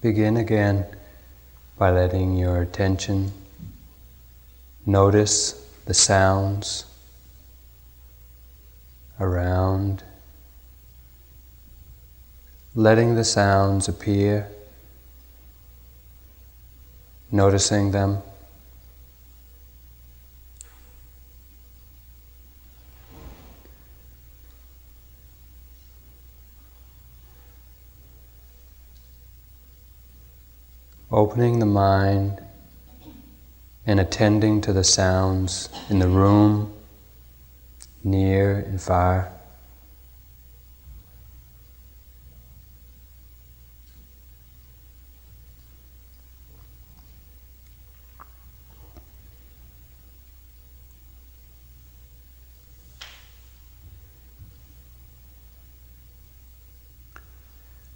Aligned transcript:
begin 0.00 0.36
again 0.36 0.86
by 1.76 1.90
letting 1.90 2.36
your 2.36 2.62
attention 2.62 3.32
notice 4.86 5.52
the 5.86 5.94
sounds 5.94 6.84
around, 9.18 10.02
letting 12.74 13.16
the 13.16 13.24
sounds 13.24 13.88
appear, 13.88 14.48
noticing 17.32 17.90
them. 17.90 18.22
Opening 31.18 31.58
the 31.58 31.66
mind 31.66 32.40
and 33.84 33.98
attending 33.98 34.60
to 34.60 34.72
the 34.72 34.84
sounds 34.84 35.68
in 35.90 35.98
the 35.98 36.06
room, 36.06 36.72
near 38.04 38.60
and 38.60 38.80
far. 38.80 39.32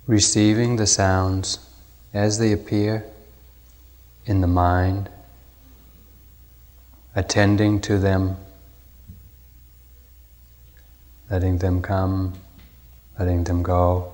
Receiving 0.09 0.74
the 0.74 0.88
sounds 0.88 1.60
as 2.12 2.40
they 2.40 2.50
appear 2.50 3.12
in 4.26 4.40
the 4.40 4.46
mind, 4.46 5.09
attending 7.15 7.80
to 7.80 7.98
them, 7.98 8.37
letting 11.30 11.59
them 11.59 11.82
come, 11.82 12.34
letting 13.18 13.45
them 13.45 13.62
go. 13.62 14.12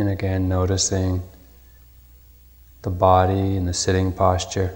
And 0.00 0.08
again, 0.08 0.48
noticing 0.48 1.22
the 2.80 2.88
body 2.88 3.54
in 3.54 3.66
the 3.66 3.74
sitting 3.74 4.12
posture. 4.12 4.74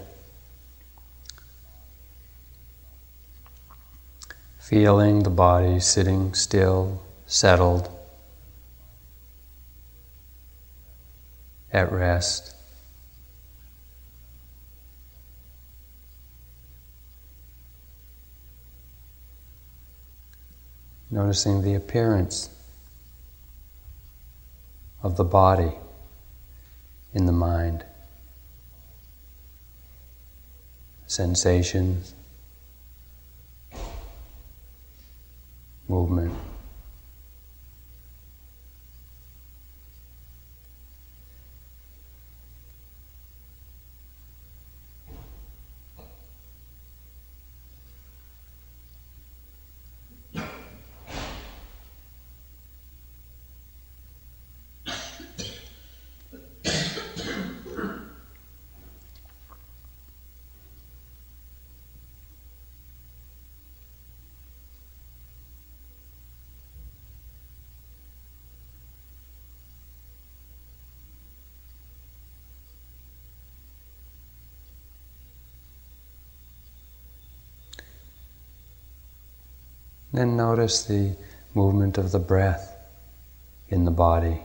Feeling 4.59 5.23
the 5.23 5.31
body 5.31 5.81
sitting 5.81 6.35
still, 6.35 7.01
settled, 7.27 7.89
at 11.73 11.91
rest. 11.91 12.55
Noticing 21.11 21.63
the 21.63 21.75
appearance 21.75 22.54
of 25.05 25.17
the 25.17 25.25
body 25.25 25.73
in 27.13 27.27
the 27.27 27.33
mind. 27.33 27.85
Sensations, 31.07 32.15
movement. 35.87 36.35
Then 80.15 80.37
notice 80.37 80.85
the 80.85 81.17
movement 81.55 81.99
of 81.99 82.13
the 82.13 82.21
breath 82.21 82.77
in 83.69 83.85
the 83.85 83.91
body. 83.91 84.43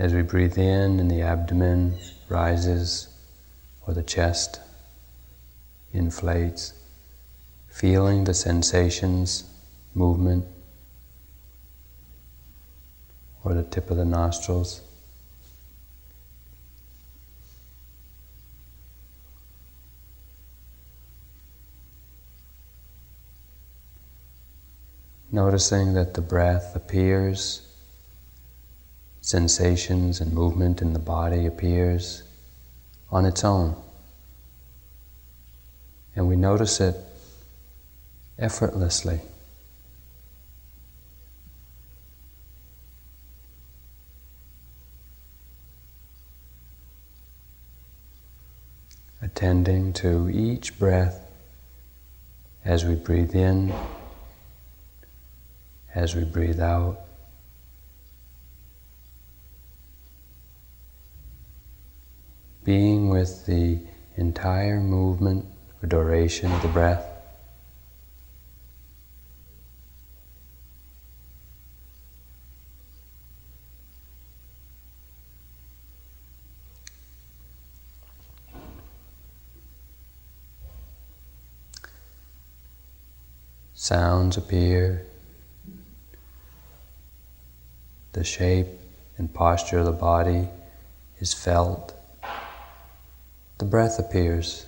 As 0.00 0.12
we 0.12 0.22
breathe 0.22 0.58
in 0.58 0.98
and 0.98 1.08
the 1.08 1.22
abdomen 1.22 1.96
rises 2.28 3.06
or 3.86 3.94
the 3.94 4.02
chest 4.02 4.58
inflates, 5.92 6.72
feeling 7.68 8.24
the 8.24 8.34
sensations, 8.34 9.44
movement, 9.94 10.44
or 13.44 13.54
the 13.54 13.62
tip 13.62 13.92
of 13.92 13.96
the 13.96 14.04
nostrils. 14.04 14.80
Noticing 25.32 25.94
that 25.94 26.14
the 26.14 26.20
breath 26.20 26.74
appears, 26.74 27.62
sensations 29.20 30.20
and 30.20 30.32
movement 30.32 30.82
in 30.82 30.92
the 30.92 30.98
body 30.98 31.46
appears 31.46 32.24
on 33.10 33.24
its 33.24 33.44
own. 33.44 33.76
And 36.16 36.26
we 36.28 36.34
notice 36.34 36.80
it 36.80 36.96
effortlessly. 38.40 39.20
Attending 49.22 49.92
to 49.92 50.28
each 50.28 50.76
breath 50.76 51.24
as 52.64 52.84
we 52.84 52.96
breathe 52.96 53.34
in 53.36 53.72
as 55.94 56.14
we 56.14 56.24
breathe 56.24 56.60
out. 56.60 57.00
Being 62.64 63.08
with 63.08 63.46
the 63.46 63.80
entire 64.16 64.80
movement 64.80 65.46
or 65.82 65.88
duration 65.88 66.52
of 66.52 66.62
the 66.62 66.68
breath. 66.68 67.06
Sounds 83.74 84.36
appear 84.36 85.09
the 88.12 88.24
shape 88.24 88.68
and 89.18 89.32
posture 89.32 89.78
of 89.78 89.86
the 89.86 89.92
body 89.92 90.48
is 91.20 91.32
felt, 91.32 91.94
the 93.58 93.64
breath 93.64 93.98
appears. 93.98 94.66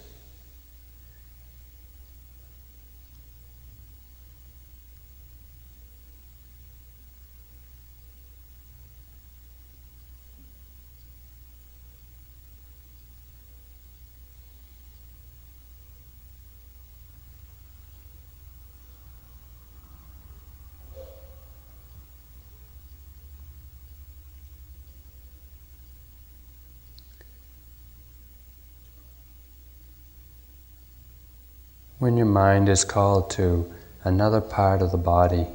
When 32.03 32.17
your 32.17 32.27
mind 32.27 32.69
is 32.69 32.85
called 32.85 33.31
to 33.39 33.73
another 34.03 34.41
part 34.41 34.83
of 34.83 34.91
the 34.91 34.97
body, 34.97 35.47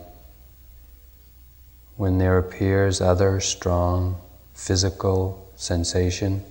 when 1.98 2.20
there 2.20 2.38
appears 2.38 3.02
other 3.02 3.42
strong 3.42 4.16
physical 4.54 5.52
sensation, 5.58 6.46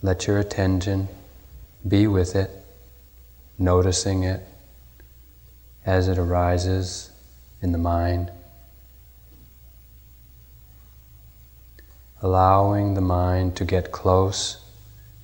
let 0.00 0.28
your 0.28 0.38
attention 0.38 1.08
be 1.88 2.06
with 2.06 2.36
it, 2.36 2.52
noticing 3.58 4.22
it 4.22 4.46
as 5.84 6.06
it 6.06 6.18
arises 6.18 7.10
in 7.60 7.72
the 7.72 7.78
mind, 7.78 8.30
allowing 12.22 12.94
the 12.94 13.00
mind 13.00 13.56
to 13.56 13.64
get 13.64 13.90
close, 13.90 14.58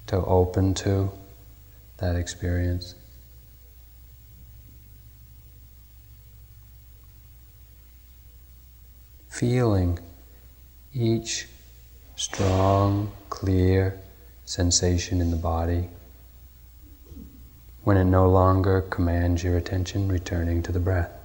to 0.09 0.17
open 0.17 0.75
to 0.75 1.13
that 1.99 2.17
experience. 2.17 2.95
Feeling 9.29 9.99
each 10.93 11.47
strong, 12.17 13.13
clear 13.29 14.01
sensation 14.45 15.21
in 15.21 15.31
the 15.31 15.37
body. 15.37 15.89
When 17.85 17.97
it 17.97 18.05
no 18.05 18.29
longer 18.29 18.81
commands 18.83 19.45
your 19.45 19.57
attention, 19.57 20.09
returning 20.09 20.63
to 20.65 20.73
the 20.73 20.81
breath. 20.81 21.18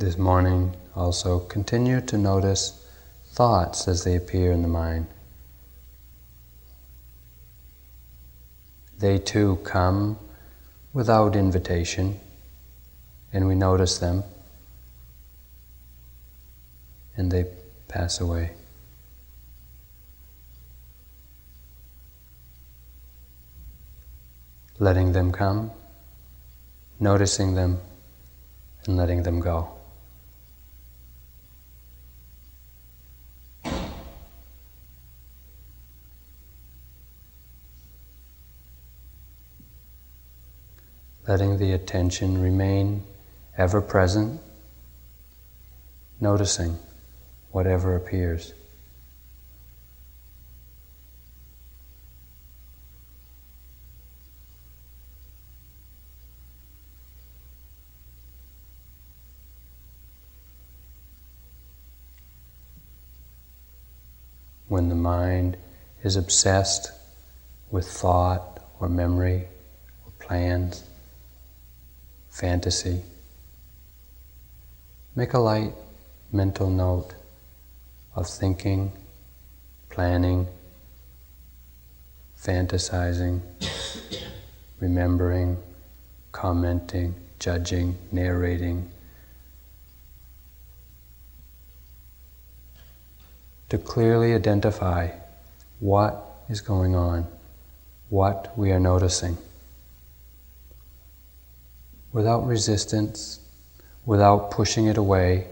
This 0.00 0.16
morning, 0.16 0.74
also 0.96 1.40
continue 1.40 2.00
to 2.00 2.16
notice 2.16 2.82
thoughts 3.32 3.86
as 3.86 4.02
they 4.02 4.16
appear 4.16 4.50
in 4.50 4.62
the 4.62 4.66
mind. 4.66 5.06
They 8.98 9.18
too 9.18 9.56
come 9.62 10.18
without 10.94 11.36
invitation, 11.36 12.18
and 13.30 13.46
we 13.46 13.54
notice 13.54 13.98
them, 13.98 14.24
and 17.14 17.30
they 17.30 17.44
pass 17.86 18.22
away. 18.22 18.52
Letting 24.78 25.12
them 25.12 25.30
come, 25.30 25.72
noticing 26.98 27.54
them, 27.54 27.80
and 28.86 28.96
letting 28.96 29.24
them 29.24 29.40
go. 29.40 29.74
Letting 41.30 41.58
the 41.58 41.72
attention 41.72 42.42
remain 42.42 43.04
ever 43.56 43.80
present, 43.80 44.40
noticing 46.20 46.76
whatever 47.52 47.94
appears. 47.94 48.52
When 64.66 64.88
the 64.88 64.96
mind 64.96 65.56
is 66.02 66.16
obsessed 66.16 66.90
with 67.70 67.86
thought 67.86 68.60
or 68.80 68.88
memory 68.88 69.46
or 70.04 70.12
plans, 70.18 70.89
fantasy. 72.30 73.02
Make 75.14 75.34
a 75.34 75.38
light 75.38 75.74
mental 76.32 76.70
note 76.70 77.14
of 78.14 78.28
thinking, 78.28 78.92
planning, 79.90 80.46
fantasizing, 82.40 83.40
remembering, 84.78 85.58
commenting, 86.32 87.14
judging, 87.38 87.98
narrating. 88.12 88.88
To 93.68 93.78
clearly 93.78 94.34
identify 94.34 95.10
what 95.80 96.44
is 96.48 96.60
going 96.60 96.94
on, 96.94 97.26
what 98.08 98.56
we 98.56 98.72
are 98.72 98.80
noticing 98.80 99.36
without 102.12 102.46
resistance, 102.46 103.40
without 104.04 104.50
pushing 104.50 104.86
it 104.86 104.96
away, 104.96 105.46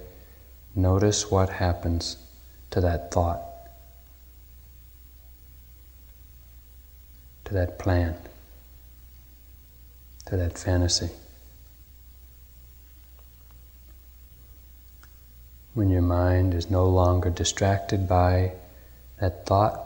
notice 0.75 1.31
what 1.31 1.49
happens 1.49 2.17
to 2.71 2.81
that 2.81 3.11
thought, 3.11 3.41
to 7.45 7.55
that 7.55 7.79
plan, 7.79 8.17
to 10.27 10.37
that 10.37 10.59
fantasy. 10.59 11.11
When 15.75 15.91
your 15.91 16.03
mind 16.03 16.55
is 16.55 16.71
no 16.71 16.89
longer 16.89 17.31
distracted 17.31 18.09
by 18.09 18.53
that 19.21 19.47
thought, 19.47 19.85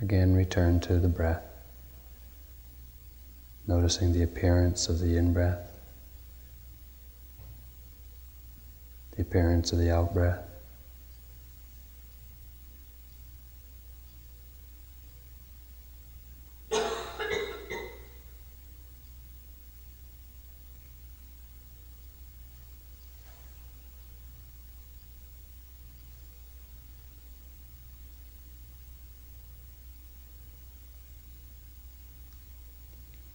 again 0.00 0.34
return 0.34 0.80
to 0.80 0.98
the 0.98 1.08
breath, 1.08 1.42
noticing 3.66 4.12
the 4.12 4.24
appearance 4.24 4.88
of 4.88 4.98
the 4.98 5.16
in 5.16 5.32
breath. 5.32 5.67
The 9.18 9.22
appearance 9.22 9.72
of 9.72 9.78
the 9.78 9.92
out 9.92 10.14
breath. 10.14 10.38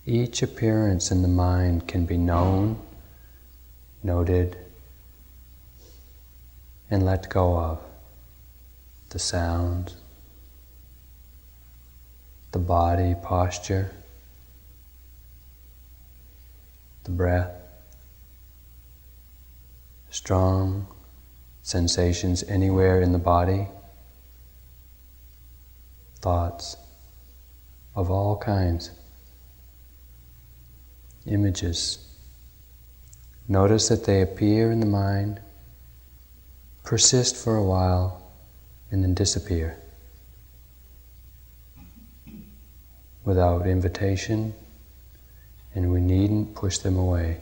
Each 0.06 0.42
appearance 0.42 1.12
in 1.12 1.22
the 1.22 1.28
mind 1.28 1.88
can 1.90 2.06
be 2.06 2.18
known, 2.18 2.80
noted, 4.02 4.58
and 6.90 7.06
let 7.06 7.30
go 7.30 7.58
of 7.58 7.80
the 9.10 9.20
sound, 9.20 9.94
the 12.52 12.60
body 12.60 13.16
posture, 13.22 13.92
the 17.04 17.12
breath, 17.12 17.52
strong, 20.10 20.88
sensations 21.64 22.44
anywhere 22.48 23.02
in 23.02 23.12
the 23.12 23.20
body, 23.20 23.68
thoughts 26.20 26.78
of 27.96 28.10
all 28.10 28.38
kinds, 28.38 28.92
images. 31.26 32.00
Notice 33.48 33.90
that 33.90 34.06
they 34.06 34.22
appear 34.22 34.72
in 34.72 34.80
the 34.80 34.86
mind, 34.86 35.40
persist 36.84 37.36
for 37.36 37.56
a 37.56 37.64
while, 37.64 38.22
and 38.92 39.04
then 39.04 39.14
disappear. 39.14 39.78
Without 43.24 43.66
invitation, 43.66 44.54
and 45.74 45.92
we 45.92 46.02
needn't 46.02 46.56
push 46.56 46.78
them 46.78 46.98
away. 46.98 47.42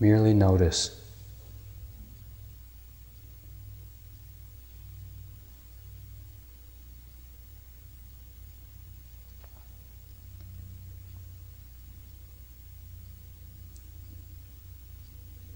Merely 0.00 0.34
notice. 0.34 0.98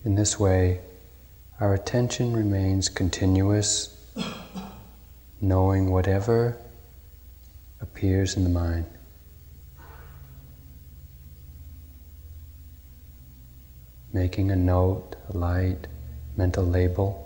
In 0.05 0.15
this 0.15 0.39
way, 0.39 0.81
our 1.59 1.73
attention 1.73 2.35
remains 2.35 2.89
continuous, 2.89 3.97
knowing 5.41 5.91
whatever 5.91 6.57
appears 7.81 8.37
in 8.37 8.45
the 8.45 8.51
mind. 8.51 8.85
Making 14.13 14.51
a 14.51 14.57
note, 14.57 15.17
a 15.29 15.37
light, 15.37 15.87
mental 16.37 16.65
label 16.65 17.23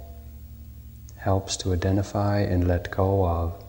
helps 1.16 1.56
to 1.58 1.72
identify 1.72 2.40
and 2.40 2.66
let 2.66 2.90
go 2.90 3.26
of 3.26 3.64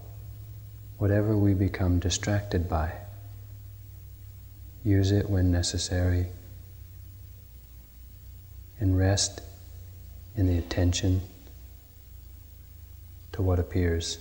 whatever 0.97 1.35
we 1.35 1.53
become 1.55 1.99
distracted 1.99 2.69
by. 2.69 2.93
Use 4.83 5.11
it 5.11 5.29
when 5.29 5.51
necessary 5.51 6.27
and 8.79 8.97
rest 8.97 9.41
in 10.35 10.47
the 10.47 10.57
attention 10.57 11.21
to 13.31 13.41
what 13.41 13.59
appears. 13.59 14.17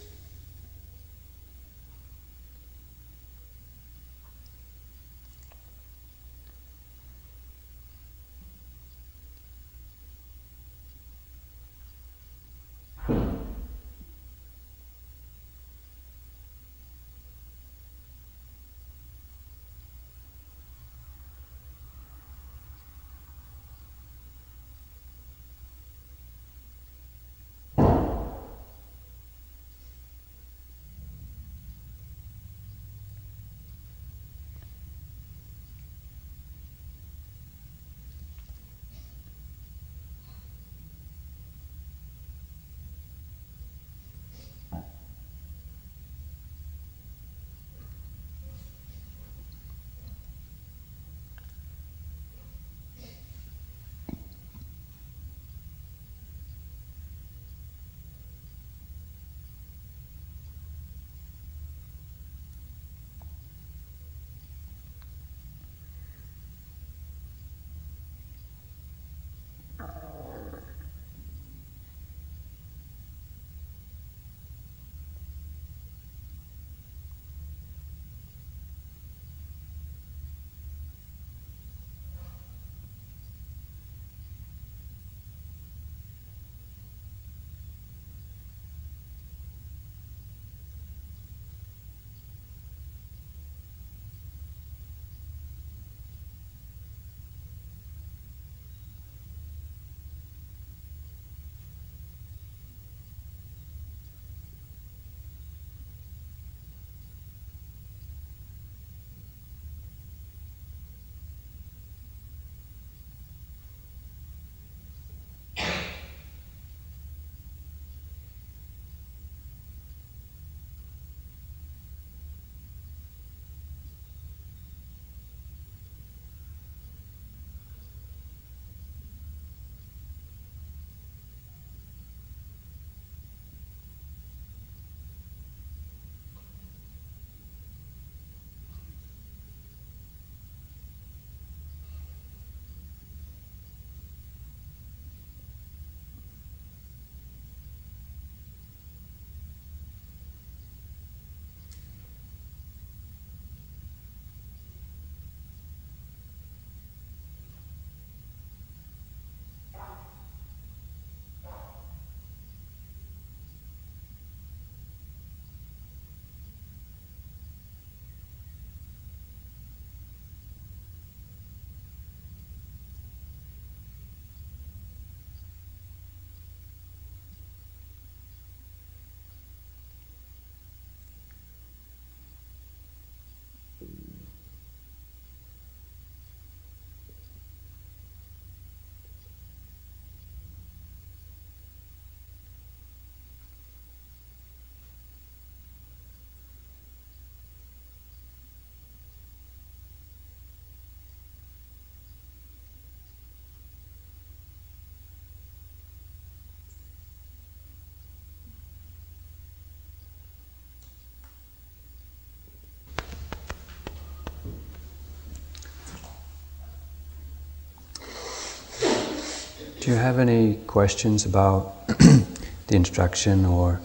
You 219.91 219.97
have 219.97 220.21
any 220.21 220.55
questions 220.69 221.27
about 221.27 221.87
the 221.89 222.77
instruction 222.77 223.45
or 223.45 223.81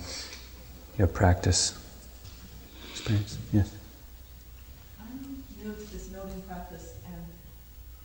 your 1.00 1.08
practice 1.08 1.74
experience? 2.92 3.40
Yes. 3.52 3.74
I'm 5.02 5.44
new 5.58 5.74
to 5.74 5.80
this 5.92 6.12
noting 6.12 6.42
practice, 6.48 6.94
and 7.10 7.22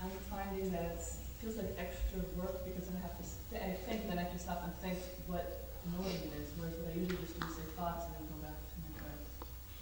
I'm 0.01 0.11
finding 0.33 0.73
that 0.73 0.97
it 0.97 1.05
feels 1.45 1.57
like 1.59 1.77
extra 1.79 2.21
work 2.41 2.65
because 2.65 2.89
I 2.89 2.97
have 3.05 3.19
to. 3.21 3.25
St- 3.25 3.61
I 3.63 3.75
think 3.85 4.09
then 4.09 4.19
I 4.19 4.23
have 4.23 4.33
to 4.33 4.39
stop 4.39 4.65
and 4.65 4.73
think 4.81 4.97
what 5.27 5.69
noting 5.93 6.25
is, 6.41 6.49
whereas 6.57 6.73
what 6.81 6.97
I 6.97 6.99
usually 6.99 7.21
just 7.21 7.39
do 7.39 7.45
is 7.47 7.55
say 7.61 7.69
thoughts 7.77 8.09
and 8.09 8.15
then 8.17 8.25
go 8.33 8.49
back 8.49 8.57
to 8.57 8.77
my 8.81 8.91
breath. 8.97 9.25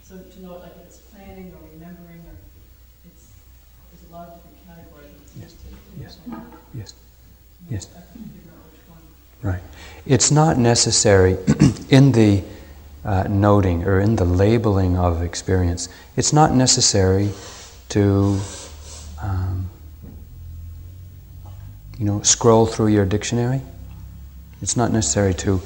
So 0.03 0.19
to 0.19 0.37
know 0.43 0.59
like 0.59 0.75
if 0.75 0.91
it's 0.91 0.97
planning 1.07 1.55
or 1.55 1.63
remembering 1.71 2.19
or 2.27 2.35
it's 3.07 3.31
there's 3.95 4.03
a 4.09 4.13
lot 4.13 4.27
of 4.27 4.43
different 4.43 4.59
categories. 4.67 5.15
It 5.15 5.29
seems 5.31 5.39
Yes. 5.39 5.55
to, 5.55 5.67
Yes. 6.03 6.19
know, 6.27 6.43
Yes. 6.75 6.93
Yes. 7.69 7.87
I 7.91 8.01
can 8.13 8.23
figure 8.29 8.51
out 8.55 8.63
which 8.71 8.81
one. 8.87 9.03
Right. 9.43 9.61
It's 10.09 10.31
not 10.31 10.57
necessary 10.57 11.37
in 11.91 12.13
the 12.13 12.41
uh, 13.05 13.27
noting 13.29 13.83
or 13.83 13.99
in 13.99 14.15
the 14.15 14.25
labeling 14.25 14.97
of 14.97 15.21
experience, 15.21 15.87
it's 16.17 16.33
not 16.33 16.51
necessary 16.51 17.29
to, 17.89 18.39
um, 19.21 19.69
you 21.99 22.05
know, 22.05 22.23
scroll 22.23 22.65
through 22.65 22.87
your 22.87 23.05
dictionary. 23.05 23.61
It's 24.63 24.75
not 24.75 24.91
necessary 24.91 25.35
to 25.35 25.59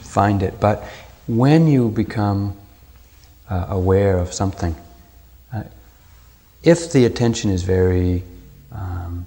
find 0.00 0.42
it. 0.42 0.58
But 0.58 0.82
when 1.28 1.68
you 1.68 1.90
become 1.90 2.56
uh, 3.48 3.66
aware 3.68 4.18
of 4.18 4.32
something, 4.32 4.74
uh, 5.52 5.62
if 6.64 6.90
the 6.90 7.04
attention 7.04 7.50
is 7.50 7.62
very 7.62 8.24
um, 8.72 9.26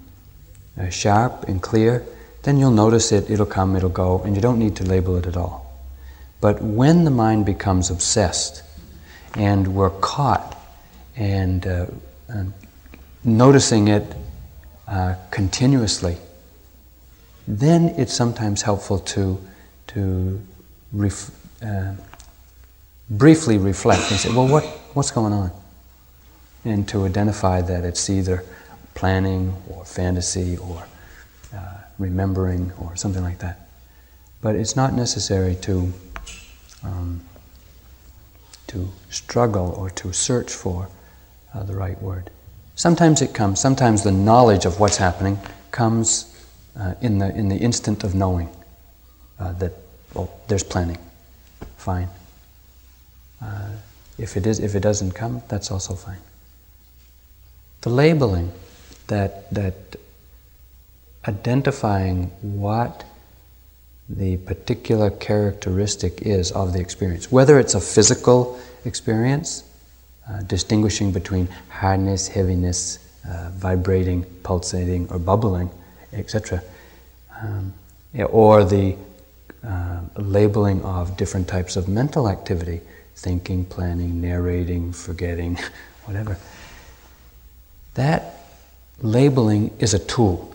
uh, 0.78 0.90
sharp 0.90 1.44
and 1.48 1.62
clear, 1.62 2.04
then 2.42 2.58
you'll 2.58 2.70
notice 2.70 3.12
it, 3.12 3.30
it'll 3.30 3.46
come, 3.46 3.76
it'll 3.76 3.88
go, 3.88 4.22
and 4.22 4.34
you 4.34 4.42
don't 4.42 4.58
need 4.58 4.76
to 4.76 4.84
label 4.84 5.16
it 5.16 5.26
at 5.26 5.36
all. 5.36 5.68
But 6.40 6.62
when 6.62 7.04
the 7.04 7.10
mind 7.10 7.46
becomes 7.46 7.90
obsessed 7.90 8.62
and 9.34 9.74
we're 9.74 9.90
caught 9.90 10.56
and, 11.16 11.66
uh, 11.66 11.86
and 12.28 12.52
noticing 13.24 13.88
it 13.88 14.04
uh, 14.86 15.16
continuously, 15.30 16.16
then 17.46 17.88
it's 17.96 18.12
sometimes 18.12 18.62
helpful 18.62 18.98
to, 19.00 19.40
to 19.88 20.40
ref, 20.92 21.30
uh, 21.62 21.92
briefly 23.10 23.58
reflect 23.58 24.10
and 24.10 24.20
say, 24.20 24.28
well, 24.30 24.46
what, 24.46 24.64
what's 24.94 25.10
going 25.10 25.32
on? 25.32 25.50
And 26.64 26.88
to 26.88 27.06
identify 27.06 27.62
that 27.62 27.84
it's 27.84 28.08
either 28.10 28.44
planning 28.94 29.54
or 29.70 29.84
fantasy 29.84 30.56
or 30.56 30.86
remembering 31.98 32.72
or 32.78 32.96
something 32.96 33.22
like 33.22 33.38
that. 33.38 33.68
But 34.40 34.54
it's 34.54 34.76
not 34.76 34.94
necessary 34.94 35.56
to, 35.62 35.92
um, 36.84 37.20
to 38.68 38.88
struggle 39.10 39.74
or 39.76 39.90
to 39.90 40.12
search 40.12 40.52
for 40.52 40.88
uh, 41.54 41.64
the 41.64 41.74
right 41.74 42.00
word. 42.00 42.30
Sometimes 42.76 43.20
it 43.20 43.34
comes, 43.34 43.60
sometimes 43.60 44.04
the 44.04 44.12
knowledge 44.12 44.64
of 44.64 44.78
what's 44.78 44.98
happening 44.98 45.38
comes 45.72 46.34
uh, 46.78 46.94
in, 47.00 47.18
the, 47.18 47.34
in 47.34 47.48
the 47.48 47.56
instant 47.56 48.04
of 48.04 48.14
knowing 48.14 48.48
uh, 49.40 49.52
that, 49.54 49.72
well, 50.14 50.30
there's 50.46 50.62
planning. 50.62 50.98
Fine. 51.76 52.08
Uh, 53.42 53.70
if, 54.18 54.36
it 54.36 54.46
is, 54.46 54.60
if 54.60 54.74
it 54.74 54.80
doesn't 54.80 55.12
come, 55.12 55.42
that's 55.48 55.70
also 55.70 55.94
fine. 55.94 56.18
The 57.80 57.90
labeling, 57.90 58.52
that, 59.08 59.52
that 59.52 59.96
identifying 61.28 62.24
what 62.40 63.04
the 64.08 64.38
particular 64.38 65.10
characteristic 65.10 66.22
is 66.22 66.50
of 66.52 66.72
the 66.72 66.80
experience, 66.80 67.30
whether 67.30 67.58
it's 67.58 67.74
a 67.74 67.80
physical 67.80 68.58
experience, 68.86 69.64
uh, 70.28 70.40
distinguishing 70.42 71.12
between 71.12 71.46
hardness, 71.68 72.28
heaviness, 72.28 72.98
uh, 73.28 73.50
vibrating, 73.52 74.24
pulsating, 74.42 75.06
or 75.10 75.18
bubbling, 75.18 75.70
etc., 76.14 76.62
um, 77.42 77.74
or 78.30 78.64
the 78.64 78.96
uh, 79.62 80.00
labeling 80.16 80.82
of 80.82 81.16
different 81.18 81.46
types 81.46 81.76
of 81.76 81.88
mental 81.88 82.26
activity, 82.28 82.80
thinking, 83.16 83.66
planning, 83.66 84.22
narrating, 84.22 84.92
forgetting, 84.92 85.58
whatever. 86.06 86.38
That 87.94 88.34
labeling 89.02 89.76
is 89.78 89.92
a 89.92 89.98
tool 89.98 90.54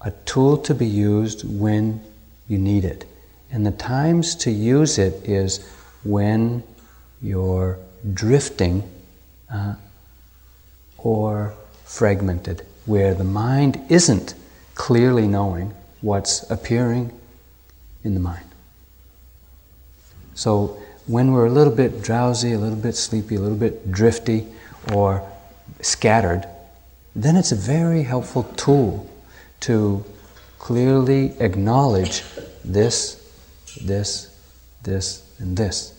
a 0.00 0.10
tool 0.24 0.56
to 0.56 0.74
be 0.74 0.86
used 0.86 1.44
when 1.44 2.02
you 2.48 2.58
need 2.58 2.84
it. 2.84 3.04
And 3.50 3.66
the 3.66 3.72
times 3.72 4.34
to 4.36 4.50
use 4.50 4.98
it 4.98 5.28
is 5.28 5.68
when 6.04 6.62
you're 7.20 7.78
drifting 8.14 8.88
uh, 9.52 9.74
or 10.98 11.54
fragmented, 11.84 12.64
where 12.86 13.14
the 13.14 13.24
mind 13.24 13.80
isn't 13.88 14.34
clearly 14.74 15.26
knowing 15.26 15.74
what's 16.00 16.48
appearing 16.50 17.12
in 18.04 18.14
the 18.14 18.20
mind. 18.20 18.46
So 20.34 20.80
when 21.06 21.32
we're 21.32 21.46
a 21.46 21.50
little 21.50 21.74
bit 21.74 22.02
drowsy, 22.02 22.52
a 22.52 22.58
little 22.58 22.78
bit 22.78 22.94
sleepy, 22.94 23.34
a 23.34 23.40
little 23.40 23.58
bit 23.58 23.90
drifty, 23.90 24.46
or 24.92 25.28
scattered, 25.82 26.46
then 27.14 27.36
it's 27.36 27.52
a 27.52 27.56
very 27.56 28.04
helpful 28.04 28.44
tool 28.56 29.09
to 29.60 30.04
clearly 30.58 31.32
acknowledge 31.40 32.22
this, 32.64 33.16
this, 33.82 34.36
this, 34.82 35.22
and 35.38 35.56
this. 35.56 35.94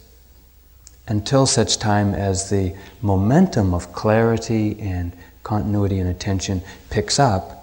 Until 1.07 1.45
such 1.45 1.77
time 1.77 2.13
as 2.13 2.49
the 2.49 2.75
momentum 3.01 3.73
of 3.73 3.91
clarity 3.91 4.79
and 4.79 5.11
continuity 5.43 5.99
and 5.99 6.09
attention 6.09 6.61
picks 6.89 7.19
up, 7.19 7.57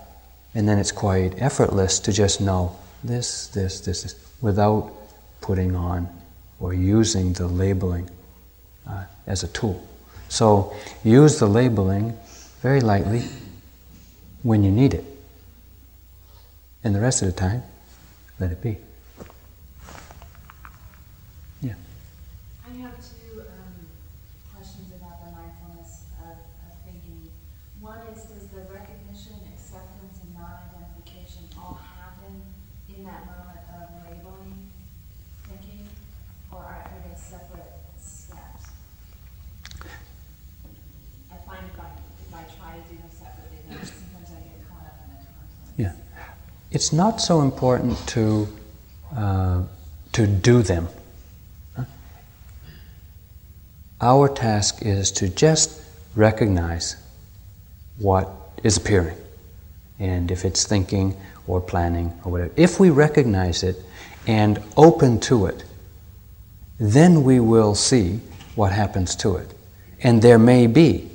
and 0.54 0.68
then 0.68 0.78
it's 0.78 0.92
quite 0.92 1.40
effortless 1.40 2.00
to 2.00 2.12
just 2.12 2.40
know 2.40 2.76
this, 3.04 3.46
this, 3.48 3.80
this, 3.80 4.02
this, 4.02 4.14
without 4.40 4.92
putting 5.40 5.76
on 5.76 6.08
or 6.60 6.74
using 6.74 7.32
the 7.34 7.46
labeling 7.46 8.10
uh, 8.88 9.04
as 9.26 9.44
a 9.44 9.48
tool. 9.48 9.82
So 10.28 10.74
use 11.04 11.38
the 11.38 11.46
labeling 11.46 12.18
very 12.60 12.80
lightly 12.80 13.22
when 14.42 14.62
you 14.62 14.70
need 14.70 14.94
it. 14.94 15.04
And 16.84 16.94
the 16.94 17.00
rest 17.00 17.22
of 17.22 17.26
the 17.26 17.38
time, 17.38 17.62
let 18.38 18.52
it 18.52 18.62
be. 18.62 18.78
Yeah. 21.60 21.74
I 22.64 22.70
have 22.82 22.94
two 23.02 23.40
um, 23.40 23.74
questions 24.54 24.92
about 24.94 25.18
the 25.24 25.32
mindfulness 25.32 26.04
of, 26.22 26.38
of 26.38 26.72
thinking. 26.86 27.30
One 27.80 27.98
is, 28.14 28.22
does 28.30 28.46
the 28.54 28.62
recognition, 28.72 29.34
acceptance, 29.52 30.22
and 30.22 30.34
non-identification 30.34 31.50
all 31.58 31.80
happen 31.82 32.42
in 32.94 33.04
that 33.04 33.26
moment 33.26 33.58
of 33.74 33.90
labeling 34.06 34.70
thinking, 35.48 35.88
or 36.52 36.58
are, 36.58 36.86
are 36.86 37.02
they 37.02 37.18
separate 37.18 37.74
steps? 37.98 38.70
I 41.30 41.36
find 41.42 41.66
if 41.74 41.80
I, 41.80 41.90
if 42.22 42.34
I 42.34 42.42
try 42.54 42.78
to 42.78 42.82
do 42.88 42.96
them 43.02 43.10
separately, 43.10 43.58
then 43.68 43.78
sometimes 43.82 44.30
I 44.30 44.40
get 44.46 44.62
caught 44.70 44.86
up 44.86 44.96
in 45.02 45.10
the 45.10 45.26
conflict. 45.26 45.74
Yeah. 45.76 45.92
It's 46.70 46.92
not 46.92 47.20
so 47.20 47.40
important 47.40 47.96
to, 48.08 48.48
uh, 49.16 49.62
to 50.12 50.26
do 50.26 50.62
them. 50.62 50.88
Our 54.00 54.28
task 54.28 54.82
is 54.82 55.10
to 55.12 55.28
just 55.28 55.82
recognize 56.14 56.96
what 57.98 58.28
is 58.62 58.76
appearing. 58.76 59.16
And 59.98 60.30
if 60.30 60.44
it's 60.44 60.66
thinking 60.66 61.16
or 61.46 61.60
planning 61.60 62.12
or 62.24 62.32
whatever, 62.32 62.52
if 62.56 62.78
we 62.78 62.90
recognize 62.90 63.62
it 63.62 63.76
and 64.26 64.62
open 64.76 65.20
to 65.20 65.46
it, 65.46 65.64
then 66.78 67.24
we 67.24 67.40
will 67.40 67.74
see 67.74 68.20
what 68.54 68.72
happens 68.72 69.16
to 69.16 69.36
it. 69.36 69.52
And 70.02 70.22
there 70.22 70.38
may 70.38 70.66
be 70.66 71.10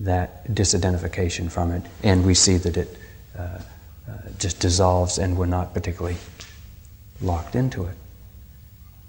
that 0.00 0.48
disidentification 0.48 1.50
from 1.50 1.70
it, 1.70 1.82
and 2.02 2.24
we 2.24 2.34
see 2.34 2.56
that 2.56 2.76
it 2.76 2.96
uh, 3.38 3.58
just 4.40 4.58
dissolves 4.60 5.18
and 5.18 5.36
we're 5.36 5.46
not 5.46 5.74
particularly 5.74 6.16
locked 7.20 7.54
into 7.54 7.84
it. 7.84 7.94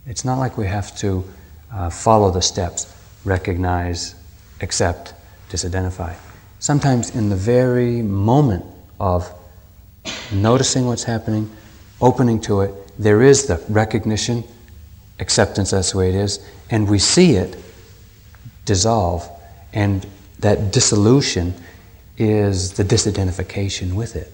It's 0.06 0.26
not 0.26 0.38
like 0.38 0.58
we 0.58 0.68
have 0.68 0.96
to 0.98 1.24
uh, 1.72 1.90
follow 1.90 2.32
the 2.32 2.42
steps 2.42 2.94
recognize, 3.24 4.16
accept, 4.62 5.14
disidentify. 5.50 6.16
Sometimes, 6.60 7.16
in 7.16 7.30
the 7.30 7.36
very 7.36 8.02
moment 8.02 8.66
of 9.00 9.32
noticing 10.32 10.86
what's 10.86 11.04
happening, 11.04 11.50
opening 12.00 12.40
to 12.42 12.62
it, 12.62 12.74
there 12.98 13.22
is 13.22 13.46
the 13.46 13.64
recognition, 13.70 14.44
acceptance, 15.20 15.72
that's 15.72 15.92
the 15.92 15.98
way 15.98 16.10
it 16.10 16.16
is, 16.16 16.46
and 16.70 16.90
we 16.90 17.00
see 17.00 17.32
it 17.32 17.58
dissolve, 18.66 19.28
and 19.74 20.06
that 20.40 20.72
dissolution 20.72 21.54
is 22.18 22.74
the 22.74 22.84
disidentification 22.84 23.94
with 23.94 24.16
it. 24.16 24.32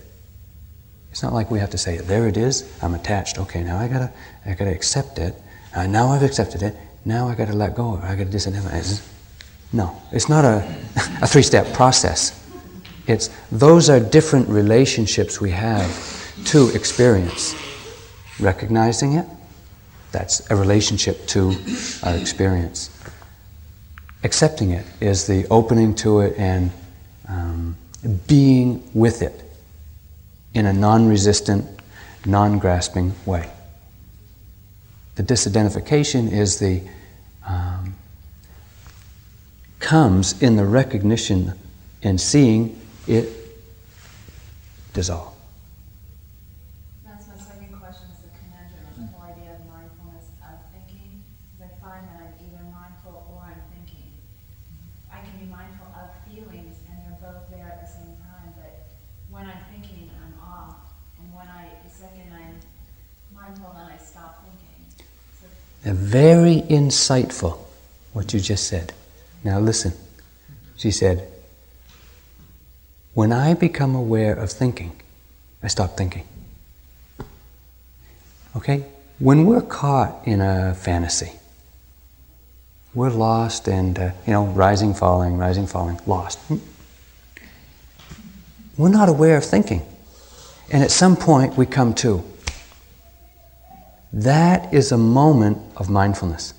It's 1.17 1.23
not 1.23 1.34
like 1.34 1.49
we 1.49 1.58
have 1.58 1.71
to 1.71 1.80
say, 1.80 1.97
there 1.97 2.27
it 2.27 2.38
is, 2.38 2.71
I'm 2.80 2.93
attached. 2.93 3.39
Okay, 3.39 3.63
now 3.63 3.80
I 3.80 3.88
gotta, 3.88 4.12
I 4.45 4.53
gotta 4.53 4.69
accept 4.69 5.17
it. 5.17 5.34
Uh, 5.75 5.88
now 5.88 6.10
I've 6.10 6.21
accepted 6.21 6.62
it. 6.62 6.75
Now 7.06 7.27
I 7.27 7.34
gotta 7.34 7.53
let 7.53 7.73
go 7.73 7.95
of 7.95 8.03
it. 8.03 8.06
I 8.06 8.15
gotta 8.15 8.30
disidentify. 8.30 9.01
No, 9.73 9.99
it's 10.12 10.30
not 10.30 10.45
a, 10.45 10.58
a 11.23 11.25
three-step 11.25 11.73
process. 11.73 12.39
It's 13.08 13.32
those 13.51 13.89
are 13.89 13.99
different 13.99 14.47
relationships 14.47 15.41
we 15.41 15.49
have 15.49 15.89
to 16.45 16.69
experience. 16.75 17.56
Recognizing 18.39 19.13
it, 19.13 19.25
that's 20.12 20.47
a 20.51 20.56
relationship 20.56 21.25
to 21.30 21.56
our 22.03 22.13
experience. 22.15 22.91
Accepting 24.23 24.69
it 24.69 24.86
is 25.01 25.25
the 25.25 25.47
opening 25.49 25.95
to 25.95 26.19
it 26.19 26.38
and 26.38 26.69
um, 27.27 27.75
being 28.27 28.88
with 28.93 29.23
it 29.23 29.46
in 30.58 30.65
a 30.65 30.74
non 30.74 31.08
resistant, 31.08 31.63
non 32.26 32.58
grasping 32.58 33.13
way. 33.28 33.48
The 35.13 35.22
disidentification 35.22 36.32
is 36.32 36.58
the 36.58 36.82
um, 37.46 37.93
comes 39.80 40.41
in 40.41 40.56
the 40.56 40.65
recognition 40.65 41.54
and 42.02 42.20
seeing 42.20 42.80
it 43.06 43.30
dissolve. 44.93 45.32
That's 47.06 47.28
my 47.28 47.38
second 47.38 47.78
question 47.78 48.10
is 48.10 48.26
the 48.26 48.34
conundrum 48.41 48.82
of 48.89 48.96
the 48.98 49.08
whole 49.13 49.30
idea 49.30 49.54
of 49.54 49.62
mindfulness 49.70 50.26
of 50.41 50.58
thinking. 50.74 51.22
Because 51.54 51.70
I 51.70 51.86
find 51.86 52.02
that 52.10 52.17
I'm 52.17 52.34
either 52.41 52.65
mindful 52.74 53.30
or 53.30 53.46
I'm 53.46 53.62
thinking. 53.70 54.10
I 55.13 55.22
can 55.22 55.38
be 55.38 55.46
mindful 55.46 55.86
of 55.93 56.10
feelings 56.26 56.82
and 56.89 56.98
they're 57.06 57.22
both 57.22 57.46
there 57.54 57.70
at 57.70 57.86
the 57.86 57.89
same 57.93 58.17
time, 58.26 58.58
but 58.58 58.88
when 59.30 59.46
I'm 59.46 59.63
thinking, 59.72 60.10
I'm 60.24 60.34
off. 60.41 60.76
And 61.20 61.34
when 61.34 61.48
I, 61.48 61.70
the 61.84 61.89
second 61.89 62.34
I'm 62.34 62.60
mindful, 63.36 63.72
then 63.76 63.86
I 63.86 63.98
stop 63.98 64.43
thinking. 64.43 65.06
So 65.39 65.48
Very 66.17 66.62
insightful 66.62 67.60
what 68.12 68.34
you 68.34 68.39
just 68.39 68.65
said. 68.65 68.91
Now 69.43 69.60
listen. 69.60 69.93
She 70.75 70.89
said, 70.89 71.27
When 73.13 73.32
I 73.32 73.53
become 73.53 73.93
aware 73.93 74.34
of 74.34 74.51
thinking, 74.51 74.93
I 75.62 75.67
stop 75.67 75.95
thinking. 75.95 76.23
Okay? 78.56 78.84
When 79.19 79.45
we're 79.45 79.62
caught 79.62 80.25
in 80.25 80.41
a 80.41 80.73
fantasy, 80.73 81.34
we're 82.95 83.12
lost 83.12 83.67
and, 83.67 83.99
uh, 83.99 84.12
you 84.25 84.34
know, 84.34 84.45
rising, 84.45 84.95
falling, 84.95 85.38
rising, 85.38 85.67
falling, 85.67 85.99
lost. 86.08 86.39
We're 88.75 88.89
not 88.89 89.08
aware 89.08 89.38
of 89.38 89.45
thinking. 89.45 89.84
And 90.71 90.82
at 90.82 90.89
some 90.89 91.15
point 91.15 91.58
we 91.58 91.67
come 91.67 91.93
to. 92.06 92.23
That 94.17 94.73
is 94.73 94.91
a 94.91 94.97
moment 94.97 95.60
of 95.75 95.91
mindfulness. 95.91 96.56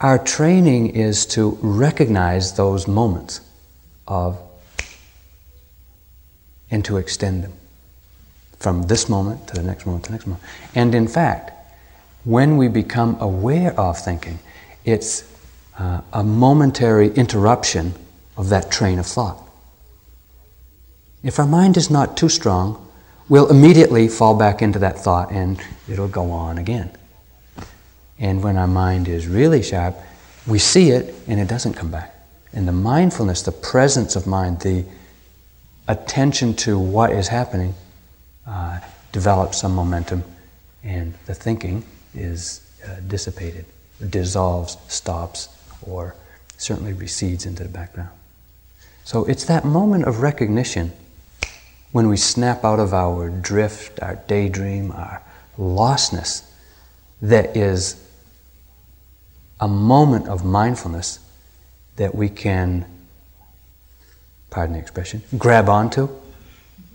Our 0.00 0.18
training 0.18 0.94
is 0.94 1.26
to 1.34 1.58
recognize 1.60 2.52
those 2.52 2.86
moments 2.86 3.40
of 4.06 4.38
and 6.70 6.84
to 6.84 6.96
extend 6.96 7.42
them 7.42 7.54
from 8.60 8.82
this 8.82 9.08
moment 9.08 9.48
to 9.48 9.54
the 9.54 9.64
next 9.64 9.84
moment 9.84 10.04
to 10.04 10.10
the 10.10 10.14
next 10.14 10.28
moment. 10.28 10.44
And 10.76 10.94
in 10.94 11.08
fact, 11.08 11.50
when 12.22 12.56
we 12.56 12.68
become 12.68 13.16
aware 13.20 13.72
of 13.80 13.98
thinking, 13.98 14.38
it's 14.84 15.24
uh, 15.76 16.02
a 16.12 16.22
momentary 16.22 17.08
interruption 17.14 17.94
of 18.36 18.48
that 18.50 18.70
train 18.70 19.00
of 19.00 19.06
thought. 19.06 19.42
If 21.24 21.40
our 21.40 21.46
mind 21.48 21.76
is 21.76 21.90
not 21.90 22.16
too 22.16 22.28
strong, 22.28 22.84
we'll 23.28 23.50
immediately 23.50 24.08
fall 24.08 24.34
back 24.34 24.62
into 24.62 24.78
that 24.78 24.98
thought 24.98 25.30
and 25.30 25.60
it'll 25.88 26.08
go 26.08 26.30
on 26.30 26.58
again. 26.58 26.90
And 28.18 28.42
when 28.42 28.56
our 28.56 28.66
mind 28.66 29.08
is 29.08 29.26
really 29.26 29.62
sharp, 29.62 29.96
we 30.46 30.58
see 30.58 30.90
it 30.90 31.14
and 31.26 31.38
it 31.38 31.48
doesn't 31.48 31.74
come 31.74 31.90
back. 31.90 32.14
And 32.52 32.66
the 32.66 32.72
mindfulness, 32.72 33.42
the 33.42 33.52
presence 33.52 34.16
of 34.16 34.26
mind, 34.26 34.60
the 34.60 34.84
attention 35.86 36.54
to 36.54 36.78
what 36.78 37.10
is 37.10 37.28
happening 37.28 37.74
uh, 38.46 38.80
develops 39.12 39.58
some 39.58 39.74
momentum, 39.74 40.24
and 40.82 41.14
the 41.26 41.34
thinking 41.34 41.84
is 42.14 42.60
uh, 42.86 42.96
dissipated, 43.06 43.64
dissolves, 44.08 44.76
stops, 44.88 45.48
or 45.82 46.14
certainly 46.56 46.92
recedes 46.92 47.46
into 47.46 47.62
the 47.62 47.68
background. 47.68 48.10
So 49.04 49.24
it's 49.24 49.44
that 49.44 49.64
moment 49.64 50.04
of 50.04 50.20
recognition 50.20 50.92
when 51.92 52.08
we 52.08 52.16
snap 52.16 52.64
out 52.64 52.78
of 52.78 52.92
our 52.92 53.30
drift, 53.30 54.00
our 54.02 54.16
daydream, 54.26 54.92
our 54.92 55.22
lostness, 55.56 56.42
that 57.22 57.56
is 57.56 58.02
a 59.60 59.68
moment 59.68 60.28
of 60.28 60.44
mindfulness 60.44 61.18
that 61.96 62.14
we 62.14 62.28
can, 62.28 62.84
pardon 64.50 64.74
the 64.74 64.80
expression, 64.80 65.22
grab 65.36 65.68
onto 65.68 66.08